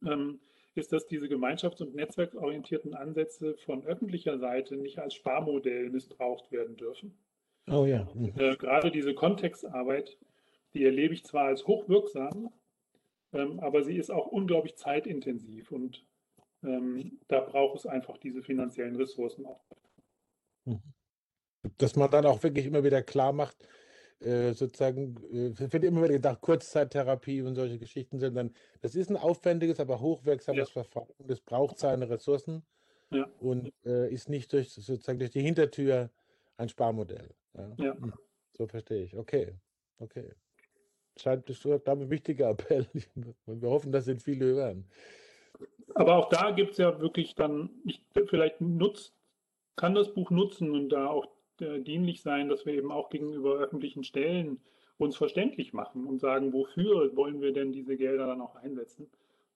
ähm, 0.04 0.40
ist, 0.74 0.92
dass 0.92 1.06
diese 1.06 1.26
gemeinschafts- 1.26 1.82
und 1.82 1.94
netzwerksorientierten 1.94 2.94
Ansätze 2.94 3.56
von 3.64 3.84
öffentlicher 3.84 4.38
Seite 4.38 4.76
nicht 4.76 4.98
als 4.98 5.14
Sparmodell 5.14 5.90
missbraucht 5.90 6.50
werden 6.50 6.76
dürfen. 6.76 7.16
Oh 7.70 7.86
ja. 7.86 8.08
Mhm. 8.14 8.32
Äh, 8.36 8.56
gerade 8.56 8.90
diese 8.90 9.14
Kontextarbeit, 9.14 10.16
die 10.74 10.84
erlebe 10.84 11.14
ich 11.14 11.24
zwar 11.24 11.46
als 11.46 11.66
hochwirksam, 11.66 12.50
ähm, 13.32 13.60
aber 13.60 13.82
sie 13.84 13.96
ist 13.96 14.10
auch 14.10 14.26
unglaublich 14.26 14.76
zeitintensiv 14.76 15.70
und 15.72 16.04
ähm, 16.62 17.18
da 17.28 17.40
braucht 17.40 17.78
es 17.78 17.86
einfach 17.86 18.18
diese 18.18 18.42
finanziellen 18.42 18.96
Ressourcen 18.96 19.46
auch. 19.46 19.64
Mhm. 20.64 20.82
Dass 21.76 21.96
man 21.96 22.10
dann 22.10 22.26
auch 22.26 22.42
wirklich 22.42 22.66
immer 22.66 22.84
wieder 22.84 23.02
klar 23.02 23.32
macht, 23.32 23.56
äh, 24.20 24.52
sozusagen, 24.52 25.16
äh, 25.32 25.72
wird 25.72 25.84
immer 25.84 26.02
wieder 26.02 26.14
gedacht, 26.14 26.40
Kurzzeittherapie 26.40 27.42
und 27.42 27.54
solche 27.54 27.78
Geschichten 27.78 28.18
sind 28.18 28.34
dann, 28.34 28.52
das 28.80 28.94
ist 28.94 29.10
ein 29.10 29.16
aufwendiges, 29.16 29.78
aber 29.78 30.00
hochwirksames 30.00 30.68
ja. 30.68 30.82
Verfahren. 30.82 31.08
Das 31.18 31.40
braucht 31.40 31.78
seine 31.78 32.08
Ressourcen 32.10 32.64
ja. 33.10 33.28
und 33.38 33.72
äh, 33.84 34.12
ist 34.12 34.28
nicht 34.28 34.52
durch 34.52 34.70
sozusagen 34.70 35.18
durch 35.18 35.30
die 35.30 35.42
Hintertür 35.42 36.10
ein 36.56 36.68
Sparmodell. 36.68 37.34
Ja? 37.54 37.74
ja. 37.78 37.96
So 38.56 38.66
verstehe 38.66 39.04
ich. 39.04 39.16
Okay. 39.16 39.54
Okay. 39.98 40.32
Scheint 41.16 41.48
das 41.48 41.66
ein 41.66 42.10
wichtiger 42.10 42.50
Appell. 42.50 42.86
Wir 43.46 43.68
hoffen, 43.68 43.92
dass 43.92 44.06
ihn 44.06 44.20
viele 44.20 44.46
hören. 44.46 44.88
Aber 45.94 46.16
auch 46.16 46.28
da 46.28 46.52
gibt 46.52 46.72
es 46.72 46.78
ja 46.78 47.00
wirklich 47.00 47.34
dann, 47.34 47.70
ich, 47.84 48.04
vielleicht 48.26 48.60
nutzt, 48.60 49.14
kann 49.74 49.94
das 49.94 50.12
Buch 50.14 50.30
nutzen 50.30 50.70
und 50.70 50.90
da 50.90 51.08
auch 51.08 51.26
äh, 51.60 51.80
dienlich 51.80 52.22
sein, 52.22 52.48
dass 52.48 52.66
wir 52.66 52.74
eben 52.74 52.92
auch 52.92 53.10
gegenüber 53.10 53.54
öffentlichen 53.58 54.04
Stellen 54.04 54.60
uns 54.98 55.16
verständlich 55.16 55.72
machen 55.72 56.06
und 56.06 56.20
sagen, 56.20 56.52
wofür 56.52 57.16
wollen 57.16 57.40
wir 57.40 57.52
denn 57.52 57.72
diese 57.72 57.96
Gelder 57.96 58.26
dann 58.26 58.40
auch 58.40 58.56
einsetzen. 58.56 59.08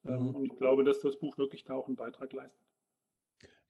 Ähm, 0.06 0.28
mhm. 0.28 0.34
Und 0.34 0.44
ich 0.46 0.56
glaube, 0.56 0.84
dass 0.84 1.00
das 1.00 1.16
Buch 1.16 1.38
wirklich 1.38 1.64
da 1.64 1.74
auch 1.74 1.86
einen 1.86 1.96
Beitrag 1.96 2.32
leistet. 2.32 2.66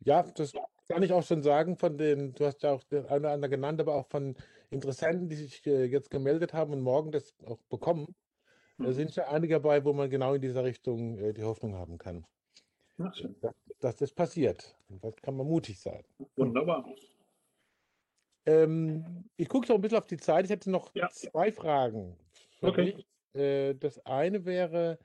Ja, 0.00 0.22
das 0.22 0.52
kann 0.92 1.02
ich 1.02 1.12
auch 1.12 1.22
schon 1.22 1.42
sagen 1.42 1.76
von 1.76 1.96
den, 1.96 2.35
du 2.35 2.44
hast 2.44 2.62
ja 2.62 2.72
auch 2.72 2.83
den 2.85 3.07
einen 3.07 3.24
oder 3.24 3.33
anderen 3.33 3.50
genannt, 3.50 3.81
aber 3.81 3.94
auch 3.94 4.07
von 4.07 4.37
Interessenten, 4.70 5.28
die 5.28 5.37
sich 5.37 5.66
äh, 5.66 5.85
jetzt 5.85 6.11
gemeldet 6.11 6.52
haben 6.52 6.72
und 6.72 6.83
morgen 6.83 7.12
das 7.12 7.35
auch 7.46 7.59
bekommen. 7.68 8.14
Da 8.78 8.88
mhm. 8.88 8.92
sind 8.92 9.14
ja 9.16 9.28
einige 9.28 9.55
dabei, 9.55 9.85
wo 9.85 9.92
man 9.92 10.11
genau 10.11 10.35
in 10.35 10.42
dieser 10.42 10.64
Richtung 10.64 11.18
äh, 11.18 11.33
die 11.33 11.42
Hoffnung 11.42 11.74
haben 11.74 11.98
kann. 11.98 12.26
Ach, 12.98 13.12
dass, 13.40 13.55
dass, 13.81 13.96
das 13.96 14.12
passiert. 14.12 14.76
Und 14.88 15.02
das 15.02 15.16
kann 15.16 15.37
man 15.37 15.46
mutig 15.46 15.81
sein. 15.81 16.05
Wunderbar. 16.37 16.85
Ähm, 18.44 19.24
ich 19.37 19.48
gucke 19.48 19.68
noch 19.68 19.76
ein 19.76 19.81
bisschen 19.81 19.98
auf 19.98 20.07
die 20.07 20.16
Zeit. 20.16 20.44
Ich 20.44 20.50
hätte 20.50 20.70
noch 20.70 20.94
ja. 20.94 21.09
zwei 21.11 21.52
Fragen. 21.52 22.16
Okay. 22.61 23.05
Äh, 23.35 23.74
das 23.74 24.05
eine 24.05 24.44
wäre, 24.44 24.98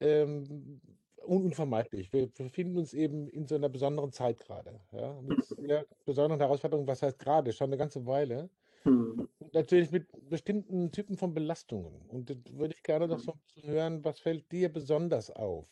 ähm, 0.00 0.80
unvermeidlich. 1.24 2.12
Wir 2.12 2.26
befinden 2.28 2.78
uns 2.78 2.94
eben 2.94 3.28
in 3.28 3.46
so 3.46 3.54
einer 3.54 3.68
besonderen 3.68 4.12
Zeit 4.12 4.38
gerade. 4.38 4.80
Ja? 4.92 5.20
Mit 5.22 5.44
sehr 5.44 5.86
besonderen 6.04 6.40
Herausforderungen, 6.40 6.88
was 6.88 7.02
heißt 7.02 7.18
gerade, 7.18 7.52
schon 7.52 7.68
eine 7.68 7.76
ganze 7.76 8.06
Weile. 8.06 8.50
Mhm. 8.84 9.28
Natürlich 9.52 9.90
mit 9.90 10.06
bestimmten 10.28 10.90
Typen 10.92 11.16
von 11.16 11.34
Belastungen. 11.34 12.08
Und 12.08 12.30
da 12.30 12.34
würde 12.52 12.74
ich 12.74 12.82
gerne 12.82 13.08
noch 13.08 13.18
so 13.18 13.32
ein 13.32 13.40
bisschen 13.46 13.70
hören, 13.70 14.04
was 14.04 14.20
fällt 14.20 14.50
dir 14.52 14.72
besonders 14.72 15.30
auf? 15.30 15.66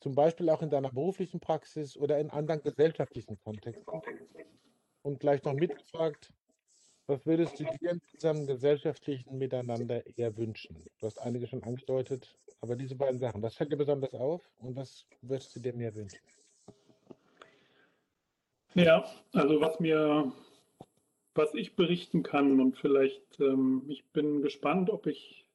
Zum 0.00 0.14
Beispiel 0.14 0.50
auch 0.50 0.62
in 0.62 0.70
deiner 0.70 0.90
beruflichen 0.90 1.40
Praxis 1.40 1.96
oder 1.96 2.18
in 2.18 2.30
anderen 2.30 2.62
gesellschaftlichen 2.62 3.38
Kontexten. 3.38 4.02
Und 5.02 5.20
gleich 5.20 5.42
noch 5.44 5.54
mitgefragt, 5.54 6.32
was 7.06 7.26
würdest 7.26 7.58
du 7.58 7.64
dir 7.64 7.90
in 7.90 8.00
diesem 8.12 8.46
gesellschaftlichen 8.46 9.36
Miteinander 9.36 10.06
eher 10.16 10.36
wünschen? 10.36 10.76
Du 11.00 11.06
hast 11.06 11.18
einige 11.18 11.46
schon 11.46 11.62
angedeutet, 11.62 12.36
aber 12.60 12.76
diese 12.76 12.94
beiden 12.94 13.18
Sachen, 13.18 13.42
was 13.42 13.56
fällt 13.56 13.72
dir 13.72 13.76
besonders 13.76 14.14
auf 14.14 14.42
und 14.58 14.76
was 14.76 15.06
würdest 15.20 15.54
du 15.56 15.60
dir 15.60 15.74
mehr 15.74 15.94
wünschen? 15.94 16.20
Ja, 18.74 19.04
also 19.32 19.60
was 19.60 19.80
mir, 19.80 20.32
was 21.34 21.52
ich 21.54 21.76
berichten 21.76 22.22
kann 22.22 22.58
und 22.60 22.78
vielleicht, 22.78 23.38
ähm, 23.40 23.82
ich 23.88 24.04
bin 24.12 24.40
gespannt, 24.40 24.88
ob 24.88 25.06
ich, 25.06 25.46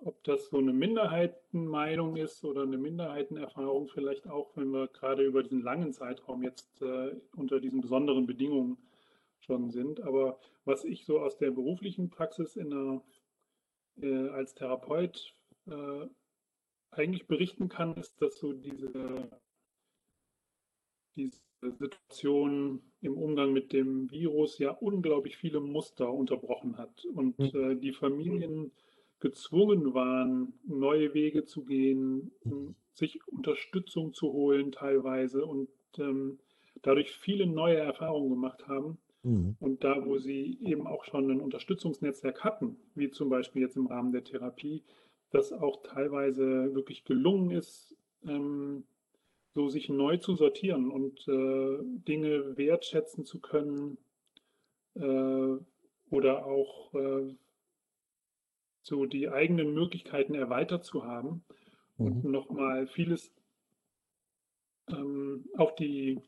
ob 0.00 0.22
das 0.24 0.46
so 0.46 0.58
eine 0.58 0.72
Minderheitenmeinung 0.72 2.16
ist 2.16 2.44
oder 2.44 2.62
eine 2.62 2.76
Minderheitenerfahrung 2.76 3.88
vielleicht 3.88 4.28
auch, 4.28 4.50
wenn 4.56 4.70
wir 4.70 4.88
gerade 4.88 5.22
über 5.24 5.44
diesen 5.44 5.62
langen 5.62 5.92
Zeitraum 5.92 6.42
jetzt 6.42 6.82
äh, 6.82 7.14
unter 7.36 7.60
diesen 7.60 7.80
besonderen 7.80 8.26
Bedingungen 8.26 8.78
schon 9.46 9.70
sind. 9.70 10.00
Aber 10.00 10.38
was 10.64 10.84
ich 10.84 11.04
so 11.04 11.20
aus 11.20 11.38
der 11.38 11.50
beruflichen 11.50 12.10
Praxis 12.10 12.56
in 12.56 12.70
der, 12.70 13.02
äh, 14.02 14.28
als 14.30 14.54
Therapeut 14.54 15.34
äh, 15.66 16.06
eigentlich 16.90 17.26
berichten 17.26 17.68
kann, 17.68 17.94
ist, 17.96 18.20
dass 18.20 18.38
so 18.38 18.52
diese, 18.52 19.30
diese 21.16 21.40
Situation 21.62 22.82
im 23.00 23.16
Umgang 23.16 23.52
mit 23.52 23.72
dem 23.72 24.10
Virus 24.10 24.58
ja 24.58 24.70
unglaublich 24.70 25.36
viele 25.36 25.60
Muster 25.60 26.12
unterbrochen 26.12 26.78
hat 26.78 27.04
und 27.06 27.38
mhm. 27.38 27.50
äh, 27.54 27.76
die 27.76 27.92
Familien 27.92 28.72
gezwungen 29.18 29.94
waren, 29.94 30.52
neue 30.66 31.14
Wege 31.14 31.44
zu 31.44 31.64
gehen, 31.64 32.32
sich 32.92 33.26
Unterstützung 33.26 34.12
zu 34.12 34.30
holen 34.30 34.72
teilweise 34.72 35.44
und 35.46 35.70
ähm, 35.98 36.38
dadurch 36.82 37.12
viele 37.12 37.46
neue 37.46 37.78
Erfahrungen 37.78 38.30
gemacht 38.30 38.68
haben, 38.68 38.98
Mhm. 39.26 39.56
Und 39.58 39.82
da, 39.82 40.06
wo 40.06 40.18
sie 40.18 40.56
eben 40.62 40.86
auch 40.86 41.04
schon 41.04 41.28
ein 41.28 41.40
Unterstützungsnetzwerk 41.40 42.44
hatten, 42.44 42.76
wie 42.94 43.10
zum 43.10 43.28
Beispiel 43.28 43.62
jetzt 43.62 43.76
im 43.76 43.88
Rahmen 43.88 44.12
der 44.12 44.22
Therapie, 44.22 44.84
das 45.30 45.52
auch 45.52 45.82
teilweise 45.82 46.72
wirklich 46.76 47.04
gelungen 47.04 47.50
ist, 47.50 47.96
ähm, 48.24 48.84
so 49.52 49.68
sich 49.68 49.88
neu 49.88 50.18
zu 50.18 50.36
sortieren 50.36 50.92
und 50.92 51.26
äh, 51.26 51.78
Dinge 52.06 52.56
wertschätzen 52.56 53.24
zu 53.24 53.40
können 53.40 53.98
äh, 54.94 55.56
oder 56.10 56.46
auch 56.46 56.94
äh, 56.94 57.34
so 58.82 59.06
die 59.06 59.28
eigenen 59.28 59.74
Möglichkeiten 59.74 60.36
erweitert 60.36 60.84
zu 60.84 61.04
haben 61.04 61.42
mhm. 61.96 62.06
und 62.06 62.24
nochmal 62.26 62.86
vieles 62.86 63.34
ähm, 64.88 65.46
auch 65.56 65.72
die 65.72 66.20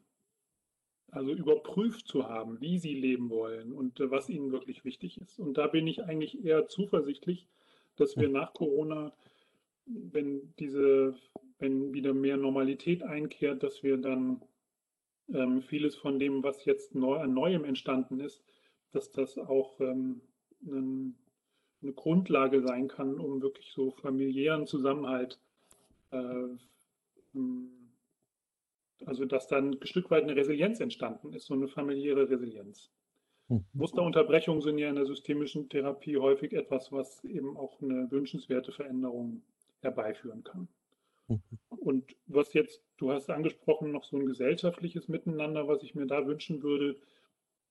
also 1.11 1.33
überprüft 1.33 2.07
zu 2.07 2.29
haben, 2.29 2.61
wie 2.61 2.79
sie 2.79 2.94
leben 2.94 3.31
wollen 3.31 3.73
und 3.73 4.01
äh, 4.01 4.11
was 4.11 4.29
ihnen 4.29 4.53
wirklich 4.53 4.85
wichtig 4.85 5.21
ist. 5.21 5.38
Und 5.38 5.55
da 5.55 5.66
bin 5.66 5.87
ich 5.87 6.05
eigentlich 6.05 6.44
eher 6.44 6.68
zuversichtlich, 6.68 7.47
dass 7.97 8.16
wir 8.16 8.29
nach 8.29 8.53
Corona, 8.53 9.12
wenn 9.87 10.55
diese, 10.59 11.14
wenn 11.59 11.92
wieder 11.94 12.14
mehr 12.14 12.37
Normalität 12.37 13.03
einkehrt, 13.03 13.62
dass 13.62 13.83
wir 13.83 13.97
dann 13.97 14.42
ähm, 15.33 15.62
vieles 15.62 15.97
von 15.97 16.18
dem, 16.18 16.42
was 16.42 16.64
jetzt 16.64 16.94
neu, 16.94 17.16
an 17.18 17.35
Neuem 17.35 17.64
entstanden 17.64 18.21
ist, 18.21 18.42
dass 18.92 19.11
das 19.11 19.38
auch 19.38 19.81
ähm, 19.81 20.21
ein, 20.66 21.16
eine 21.83 21.92
Grundlage 21.92 22.61
sein 22.61 22.88
kann, 22.88 23.18
um 23.18 23.42
wirklich 23.42 23.73
so 23.73 23.90
familiären 23.90 24.66
Zusammenhalt 24.66 25.38
äh, 26.11 26.49
also 29.06 29.24
dass 29.24 29.48
dann 29.48 29.72
ein 29.80 29.87
Stück 29.87 30.11
weit 30.11 30.24
eine 30.24 30.37
Resilienz 30.37 30.80
entstanden 30.80 31.32
ist, 31.32 31.46
so 31.46 31.54
eine 31.54 31.68
familiäre 31.68 32.28
Resilienz. 32.28 32.90
Mhm. 33.48 33.64
Musterunterbrechungen 33.72 34.62
sind 34.62 34.78
ja 34.78 34.88
in 34.88 34.96
der 34.96 35.06
systemischen 35.06 35.68
Therapie 35.68 36.16
häufig 36.16 36.52
etwas, 36.52 36.92
was 36.92 37.24
eben 37.24 37.56
auch 37.56 37.80
eine 37.80 38.11
wünschenswerte 38.11 38.72
Veränderung 38.72 39.42
herbeiführen 39.80 40.44
kann. 40.44 40.68
Mhm. 41.28 41.40
Und 41.68 42.16
was 42.26 42.52
jetzt, 42.52 42.82
du 42.96 43.12
hast 43.12 43.30
angesprochen, 43.30 43.92
noch 43.92 44.04
so 44.04 44.16
ein 44.16 44.26
gesellschaftliches 44.26 45.08
Miteinander, 45.08 45.68
was 45.68 45.82
ich 45.82 45.94
mir 45.94 46.06
da 46.06 46.26
wünschen 46.26 46.62
würde, 46.62 46.96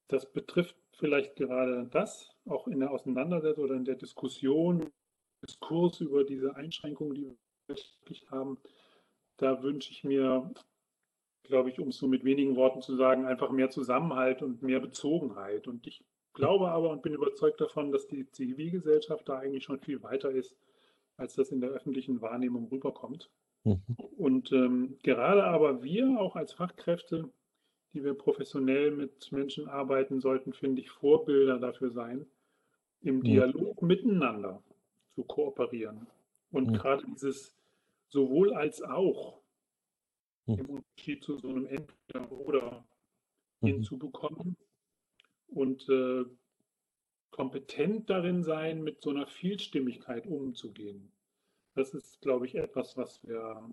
das 0.07 0.31
betrifft 0.31 0.75
vielleicht 0.93 1.35
gerade 1.35 1.87
das, 1.91 2.31
auch 2.45 2.67
in 2.67 2.79
der 2.79 2.91
Auseinandersetzung 2.91 3.65
oder 3.65 3.75
in 3.75 3.85
der 3.85 3.95
Diskussion, 3.95 4.89
Diskurs 5.45 6.01
über 6.01 6.23
diese 6.23 6.55
Einschränkungen, 6.55 7.13
die 7.13 7.37
wir 7.67 8.31
haben. 8.31 8.57
Da 9.37 9.61
wünsche 9.61 9.91
ich 9.91 10.03
mir 10.03 10.51
glaube 11.47 11.69
ich, 11.69 11.79
um 11.79 11.89
es 11.89 11.97
so 11.97 12.07
mit 12.07 12.23
wenigen 12.23 12.55
Worten 12.55 12.81
zu 12.81 12.95
sagen, 12.95 13.25
einfach 13.25 13.49
mehr 13.51 13.69
Zusammenhalt 13.69 14.41
und 14.41 14.61
mehr 14.61 14.79
Bezogenheit. 14.79 15.67
Und 15.67 15.87
ich 15.87 16.03
glaube 16.33 16.69
aber 16.69 16.91
und 16.91 17.01
bin 17.01 17.13
überzeugt 17.13 17.59
davon, 17.61 17.91
dass 17.91 18.07
die 18.07 18.29
Zivilgesellschaft 18.29 19.27
da 19.27 19.39
eigentlich 19.39 19.63
schon 19.63 19.79
viel 19.79 20.03
weiter 20.03 20.31
ist, 20.31 20.55
als 21.17 21.35
das 21.35 21.51
in 21.51 21.61
der 21.61 21.71
öffentlichen 21.71 22.21
Wahrnehmung 22.21 22.67
rüberkommt. 22.71 23.29
Mhm. 23.63 23.81
Und 24.17 24.51
ähm, 24.51 24.97
gerade 25.03 25.43
aber 25.43 25.83
wir 25.83 26.19
auch 26.19 26.35
als 26.35 26.53
Fachkräfte, 26.53 27.29
die 27.93 28.03
wir 28.03 28.13
professionell 28.13 28.91
mit 28.91 29.31
Menschen 29.31 29.67
arbeiten 29.67 30.19
sollten, 30.19 30.53
finde 30.53 30.81
ich, 30.81 30.91
Vorbilder 30.91 31.57
dafür 31.57 31.89
sein, 31.89 32.25
im 33.01 33.23
Dialog 33.23 33.81
mhm. 33.81 33.87
miteinander 33.87 34.61
zu 35.15 35.23
kooperieren. 35.23 36.07
Und 36.51 36.67
mhm. 36.67 36.73
gerade 36.73 37.05
dieses 37.05 37.55
sowohl 38.09 38.53
als 38.53 38.81
auch. 38.81 39.39
Im 40.47 40.65
Unterschied 40.69 41.23
zu 41.23 41.37
so 41.37 41.49
einem 41.49 41.65
Entweder-Oder 41.65 42.85
mhm. 43.61 43.67
hinzubekommen 43.67 44.55
und 45.47 45.87
äh, 45.89 46.25
kompetent 47.31 48.09
darin 48.09 48.43
sein, 48.43 48.83
mit 48.83 49.01
so 49.01 49.09
einer 49.09 49.27
Vielstimmigkeit 49.27 50.25
umzugehen. 50.25 51.11
Das 51.75 51.93
ist, 51.93 52.21
glaube 52.21 52.47
ich, 52.47 52.55
etwas, 52.55 52.97
was 52.97 53.23
wir 53.23 53.69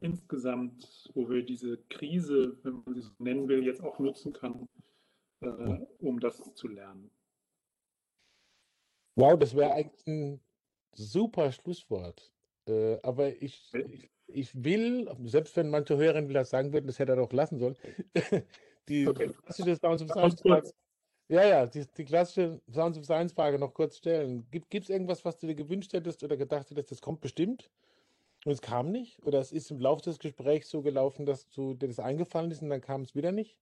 insgesamt, 0.00 1.10
wo 1.14 1.28
wir 1.28 1.42
diese 1.44 1.78
Krise, 1.88 2.56
wenn 2.62 2.82
man 2.84 2.94
sie 2.94 3.02
so 3.02 3.12
nennen 3.18 3.48
will, 3.48 3.64
jetzt 3.64 3.82
auch 3.82 3.98
nutzen 3.98 4.32
kann, 4.32 4.68
äh, 5.40 5.46
hm. 5.46 5.86
um 5.98 6.20
das 6.20 6.54
zu 6.54 6.68
lernen. 6.68 7.10
Wow, 9.14 9.38
das 9.38 9.54
wäre 9.54 9.72
eigentlich 9.72 10.06
ein 10.06 10.40
super 10.94 11.52
Schlusswort. 11.52 12.32
Äh, 12.66 12.98
aber 13.02 13.28
ich, 13.42 13.72
ich, 13.74 14.10
ich 14.26 14.64
will, 14.64 15.10
selbst 15.24 15.56
wenn 15.56 15.70
manche 15.70 15.96
Hörerinnen 15.96 16.32
das 16.32 16.50
sagen 16.50 16.72
würden, 16.72 16.86
das 16.86 16.98
hätte 16.98 17.12
er 17.12 17.16
doch 17.16 17.32
lassen 17.32 17.58
sollen, 17.58 17.76
die 18.88 19.08
okay. 19.08 19.30
klassische 19.30 19.76
Sounds 19.76 20.02
of 20.02 20.10
Science 20.10 20.40
Frage, 20.40 20.70
ja, 21.28 21.46
ja, 21.46 21.66
die, 21.66 21.86
die, 21.96 22.04
klassische 22.04 22.60
Sounds 22.70 22.98
of 22.98 23.04
Science 23.04 23.32
Frage 23.32 23.58
noch 23.58 23.74
kurz 23.74 23.96
stellen. 23.96 24.46
Gibt 24.50 24.74
es 24.74 24.90
irgendwas, 24.90 25.24
was 25.24 25.38
du 25.38 25.46
dir 25.46 25.54
gewünscht 25.54 25.92
hättest 25.92 26.22
oder 26.22 26.36
gedacht 26.36 26.70
hättest, 26.70 26.90
das 26.90 27.00
kommt 27.00 27.20
bestimmt 27.20 27.70
und 28.44 28.52
es 28.52 28.60
kam 28.60 28.90
nicht? 28.90 29.22
Oder 29.24 29.40
es 29.40 29.52
ist 29.52 29.70
im 29.70 29.80
Laufe 29.80 30.02
des 30.02 30.18
Gesprächs 30.18 30.68
so 30.70 30.82
gelaufen, 30.82 31.26
dass 31.26 31.48
du, 31.48 31.74
dir 31.74 31.88
das 31.88 31.98
eingefallen 32.00 32.50
ist 32.50 32.62
und 32.62 32.70
dann 32.70 32.80
kam 32.80 33.02
es 33.02 33.14
wieder 33.14 33.32
nicht? 33.32 33.56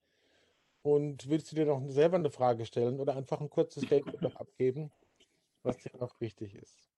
Und 0.83 1.29
willst 1.29 1.53
du 1.53 1.57
dir 1.57 1.67
noch 1.67 1.83
selber 1.89 2.17
eine 2.17 2.31
Frage 2.31 2.65
stellen 2.65 3.01
oder 3.01 3.15
einfach 3.15 3.41
ein 3.41 3.51
kurzes 3.51 3.85
Statement 3.85 4.23
noch 4.23 4.37
abgeben, 4.37 4.91
was 5.63 5.77
dir 5.79 5.97
noch 5.99 6.19
wichtig 6.21 6.55
ist? 6.55 6.90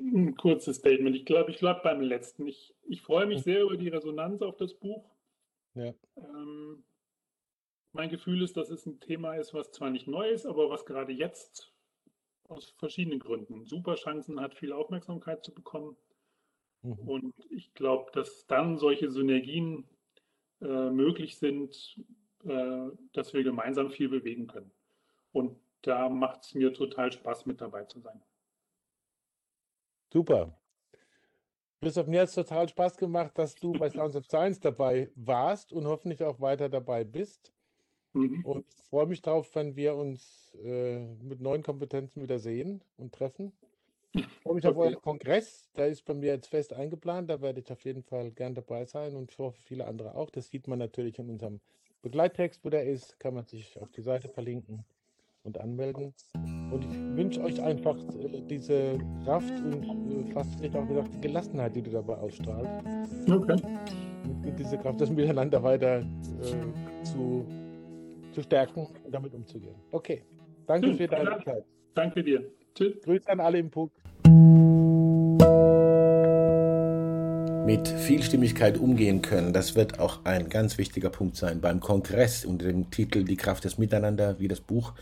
Ein 0.00 0.34
kurzes 0.34 0.76
Statement. 0.76 1.14
Ich 1.14 1.26
glaube, 1.26 1.50
ich 1.50 1.58
glaube 1.58 1.80
beim 1.84 2.00
letzten. 2.00 2.46
Ich, 2.46 2.74
ich 2.84 3.02
freue 3.02 3.26
mich 3.26 3.42
sehr 3.42 3.62
über 3.62 3.76
die 3.76 3.88
Resonanz 3.88 4.40
auf 4.40 4.56
das 4.56 4.74
Buch. 4.74 5.04
Ja. 5.74 5.92
Ähm, 6.16 6.82
mein 7.92 8.08
Gefühl 8.08 8.42
ist, 8.42 8.56
dass 8.56 8.70
es 8.70 8.86
ein 8.86 9.00
Thema 9.00 9.34
ist, 9.34 9.52
was 9.52 9.72
zwar 9.72 9.90
nicht 9.90 10.06
neu 10.06 10.30
ist, 10.30 10.46
aber 10.46 10.70
was 10.70 10.86
gerade 10.86 11.12
jetzt 11.12 11.72
aus 12.48 12.70
verschiedenen 12.78 13.20
Gründen 13.20 13.64
super 13.64 13.94
Chancen 13.94 14.40
hat, 14.40 14.54
viel 14.54 14.72
Aufmerksamkeit 14.72 15.44
zu 15.44 15.52
bekommen. 15.52 15.96
Mhm. 16.82 17.08
Und 17.08 17.34
ich 17.50 17.74
glaube, 17.74 18.10
dass 18.12 18.46
dann 18.46 18.78
solche 18.78 19.10
Synergien 19.10 19.84
äh, 20.60 20.90
möglich 20.90 21.36
sind, 21.38 22.00
äh, 22.44 22.88
dass 23.12 23.34
wir 23.34 23.42
gemeinsam 23.42 23.90
viel 23.90 24.08
bewegen 24.08 24.46
können. 24.46 24.70
Und 25.32 25.58
da 25.82 26.08
macht 26.08 26.44
es 26.44 26.54
mir 26.54 26.72
total 26.72 27.12
Spaß, 27.12 27.46
mit 27.46 27.60
dabei 27.60 27.84
zu 27.84 28.00
sein. 28.00 28.20
Super. 30.12 30.56
Christoph, 31.80 32.08
mir 32.08 32.20
hat 32.20 32.28
es 32.28 32.34
total 32.34 32.68
Spaß 32.68 32.96
gemacht, 32.98 33.38
dass 33.38 33.54
du 33.54 33.72
bei 33.72 33.88
Sounds 33.88 34.14
of 34.14 34.26
Science 34.26 34.60
dabei 34.60 35.08
warst 35.14 35.72
und 35.72 35.86
hoffentlich 35.86 36.22
auch 36.22 36.40
weiter 36.40 36.68
dabei 36.68 37.04
bist. 37.04 37.52
Mhm. 38.12 38.44
Und 38.44 38.66
ich 38.68 38.82
freue 38.84 39.06
mich 39.06 39.22
darauf, 39.22 39.54
wenn 39.54 39.76
wir 39.76 39.94
uns 39.94 40.54
äh, 40.62 40.98
mit 41.22 41.40
neuen 41.40 41.62
Kompetenzen 41.62 42.22
wieder 42.22 42.38
sehen 42.38 42.82
und 42.98 43.14
treffen. 43.14 43.52
Ich 44.12 44.26
freue 44.42 44.54
mich 44.56 44.66
okay. 44.66 44.74
auf 44.74 44.78
euren 44.78 45.00
Kongress. 45.00 45.70
Der 45.76 45.86
ist 45.86 46.04
bei 46.04 46.12
mir 46.12 46.34
jetzt 46.34 46.48
fest 46.48 46.74
eingeplant. 46.74 47.30
Da 47.30 47.40
werde 47.40 47.60
ich 47.60 47.70
auf 47.70 47.82
jeden 47.84 48.02
Fall 48.02 48.32
gern 48.32 48.54
dabei 48.54 48.84
sein 48.84 49.14
und 49.14 49.30
ich 49.30 49.38
hoffe, 49.38 49.60
viele 49.62 49.86
andere 49.86 50.16
auch. 50.16 50.30
Das 50.30 50.50
sieht 50.50 50.66
man 50.66 50.80
natürlich 50.80 51.18
in 51.18 51.30
unserem 51.30 51.60
Begleittext, 52.02 52.64
wo 52.64 52.68
der 52.68 52.84
ist. 52.84 53.18
Kann 53.20 53.34
man 53.34 53.46
sich 53.46 53.80
auf 53.80 53.90
die 53.92 54.02
Seite 54.02 54.28
verlinken 54.28 54.84
und 55.44 55.58
anmelden. 55.60 56.14
Und 56.70 56.84
ich 56.84 57.16
wünsche 57.16 57.42
euch 57.42 57.60
einfach 57.62 57.96
äh, 57.96 58.42
diese 58.48 58.98
Kraft 59.24 59.52
und 59.52 59.82
äh, 59.84 60.32
fast 60.32 60.54
vielleicht 60.56 60.76
auch 60.76 60.86
gesagt 60.86 61.14
die 61.14 61.20
Gelassenheit, 61.20 61.74
die 61.74 61.82
du 61.82 61.90
dabei 61.90 62.14
ausstrahlst. 62.18 62.70
Okay. 63.28 63.56
Mit, 64.44 64.58
diese 64.58 64.78
Kraft, 64.78 65.00
das 65.00 65.10
Miteinander 65.10 65.62
weiter 65.62 66.00
äh, 66.00 67.04
zu, 67.04 67.44
zu 68.32 68.42
stärken 68.42 68.86
und 69.04 69.12
damit 69.12 69.34
umzugehen. 69.34 69.74
Okay. 69.90 70.22
Danke 70.66 70.88
Tschüss. 70.88 70.98
für 70.98 71.08
deine 71.08 71.42
Zeit. 71.44 71.64
Danke 71.94 72.22
dir. 72.22 72.44
Tschüss. 72.74 73.00
Grüße 73.02 73.28
an 73.28 73.40
alle 73.40 73.58
im 73.58 73.70
Puck. 73.70 73.90
Mit 77.70 77.86
Vielstimmigkeit 77.86 78.78
umgehen 78.78 79.22
können, 79.22 79.52
das 79.52 79.76
wird 79.76 80.00
auch 80.00 80.24
ein 80.24 80.48
ganz 80.48 80.76
wichtiger 80.76 81.08
Punkt 81.08 81.36
sein 81.36 81.60
beim 81.60 81.78
Kongress 81.78 82.44
unter 82.44 82.66
dem 82.66 82.90
Titel 82.90 83.22
Die 83.22 83.36
Kraft 83.36 83.62
des 83.62 83.78
Miteinander, 83.78 84.40
wie 84.40 84.48
das 84.48 84.60
Buch, 84.60 84.92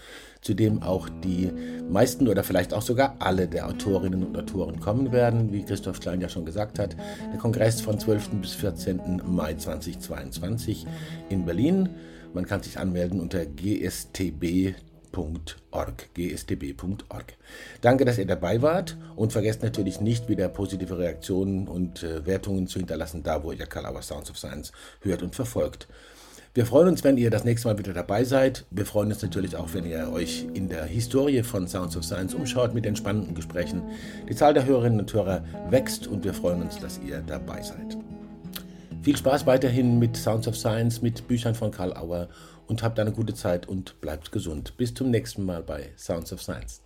zu 0.43 0.53
dem 0.53 0.83
auch 0.83 1.09
die 1.25 1.51
meisten 1.89 2.29
oder 2.29 2.45
vielleicht 2.45 2.75
auch 2.75 2.83
sogar 2.83 3.17
alle 3.21 3.49
der 3.49 3.69
Autorinnen 3.69 4.23
und 4.23 4.37
Autoren 4.37 4.81
kommen 4.81 5.13
werden, 5.13 5.51
wie 5.51 5.65
Christoph 5.65 6.01
Klein 6.01 6.21
ja 6.21 6.29
schon 6.29 6.45
gesagt 6.45 6.79
hat. 6.79 6.95
Der 7.33 7.39
Kongress 7.39 7.81
von 7.81 7.99
12. 7.99 8.29
bis 8.43 8.53
14. 8.53 9.23
Mai 9.25 9.55
2022 9.55 10.87
in 11.31 11.47
Berlin. 11.47 11.89
Man 12.35 12.45
kann 12.45 12.63
sich 12.63 12.79
anmelden 12.79 13.19
unter 13.19 13.47
gstb 13.47 14.75
gsdb.org, 15.19 16.15
gsdb.org. 16.15 17.35
Danke, 17.81 18.05
dass 18.05 18.19
ihr 18.19 18.27
dabei 18.27 18.63
wart 18.63 18.97
und 19.17 19.33
vergesst 19.33 19.63
natürlich 19.63 20.01
nicht, 20.01 20.29
wieder 20.29 20.49
positive 20.49 20.99
Reaktionen 20.99 21.69
und 21.69 22.03
äh, 22.03 22.25
Wertungen 22.27 22.67
zu 22.67 22.79
hinterlassen, 22.79 23.23
da 23.23 23.43
wo 23.43 23.53
ihr 23.53 23.67
Kalauer 23.67 24.03
Sounds 24.03 24.31
of 24.31 24.39
Science 24.39 24.73
hört 25.01 25.23
und 25.23 25.35
verfolgt. 25.35 25.89
Wir 26.55 26.67
freuen 26.67 26.89
uns, 26.89 27.05
wenn 27.05 27.19
ihr 27.19 27.31
das 27.31 27.45
nächste 27.45 27.69
Mal 27.69 27.79
wieder 27.79 27.93
dabei 27.93 28.25
seid. 28.25 28.65
Wir 28.71 28.87
freuen 28.87 29.13
uns 29.13 29.23
natürlich 29.23 29.55
auch, 29.55 29.75
wenn 29.75 29.85
ihr 29.85 30.11
euch 30.11 30.47
in 30.55 30.69
der 30.69 30.85
Historie 30.85 31.43
von 31.43 31.69
Sounds 31.69 31.97
of 31.97 32.05
Science 32.05 32.35
umschaut 32.35 32.75
mit 32.75 32.85
den 32.85 32.97
spannenden 32.97 33.35
Gesprächen. 33.35 33.83
Die 34.29 34.35
Zahl 34.35 34.55
der 34.55 34.65
Hörerinnen 34.65 35.01
und 35.01 35.13
Hörer 35.13 35.45
wächst 35.71 36.07
und 36.07 36.25
wir 36.25 36.35
freuen 36.35 36.63
uns, 36.63 36.79
dass 36.81 37.01
ihr 37.07 37.21
dabei 37.21 37.63
seid. 37.63 37.97
Viel 39.03 39.17
Spaß 39.17 39.47
weiterhin 39.47 39.99
mit 39.99 40.17
Sounds 40.17 40.49
of 40.49 40.57
Science, 40.57 41.01
mit 41.01 41.29
Büchern 41.29 41.55
von 41.55 41.71
Karl 41.71 41.93
Auer 41.93 42.29
und 42.69 42.83
habt 42.83 43.01
eine 43.01 43.13
gute 43.13 43.35
Zeit 43.35 43.67
und 43.67 44.01
bleibt 44.01 44.31
gesund. 44.31 44.77
Bis 44.77 44.95
zum 44.95 45.11
nächsten 45.11 45.45
Mal 45.45 45.63
bei 45.63 45.91
Sounds 45.97 46.33
of 46.33 46.43
Science. 46.43 46.83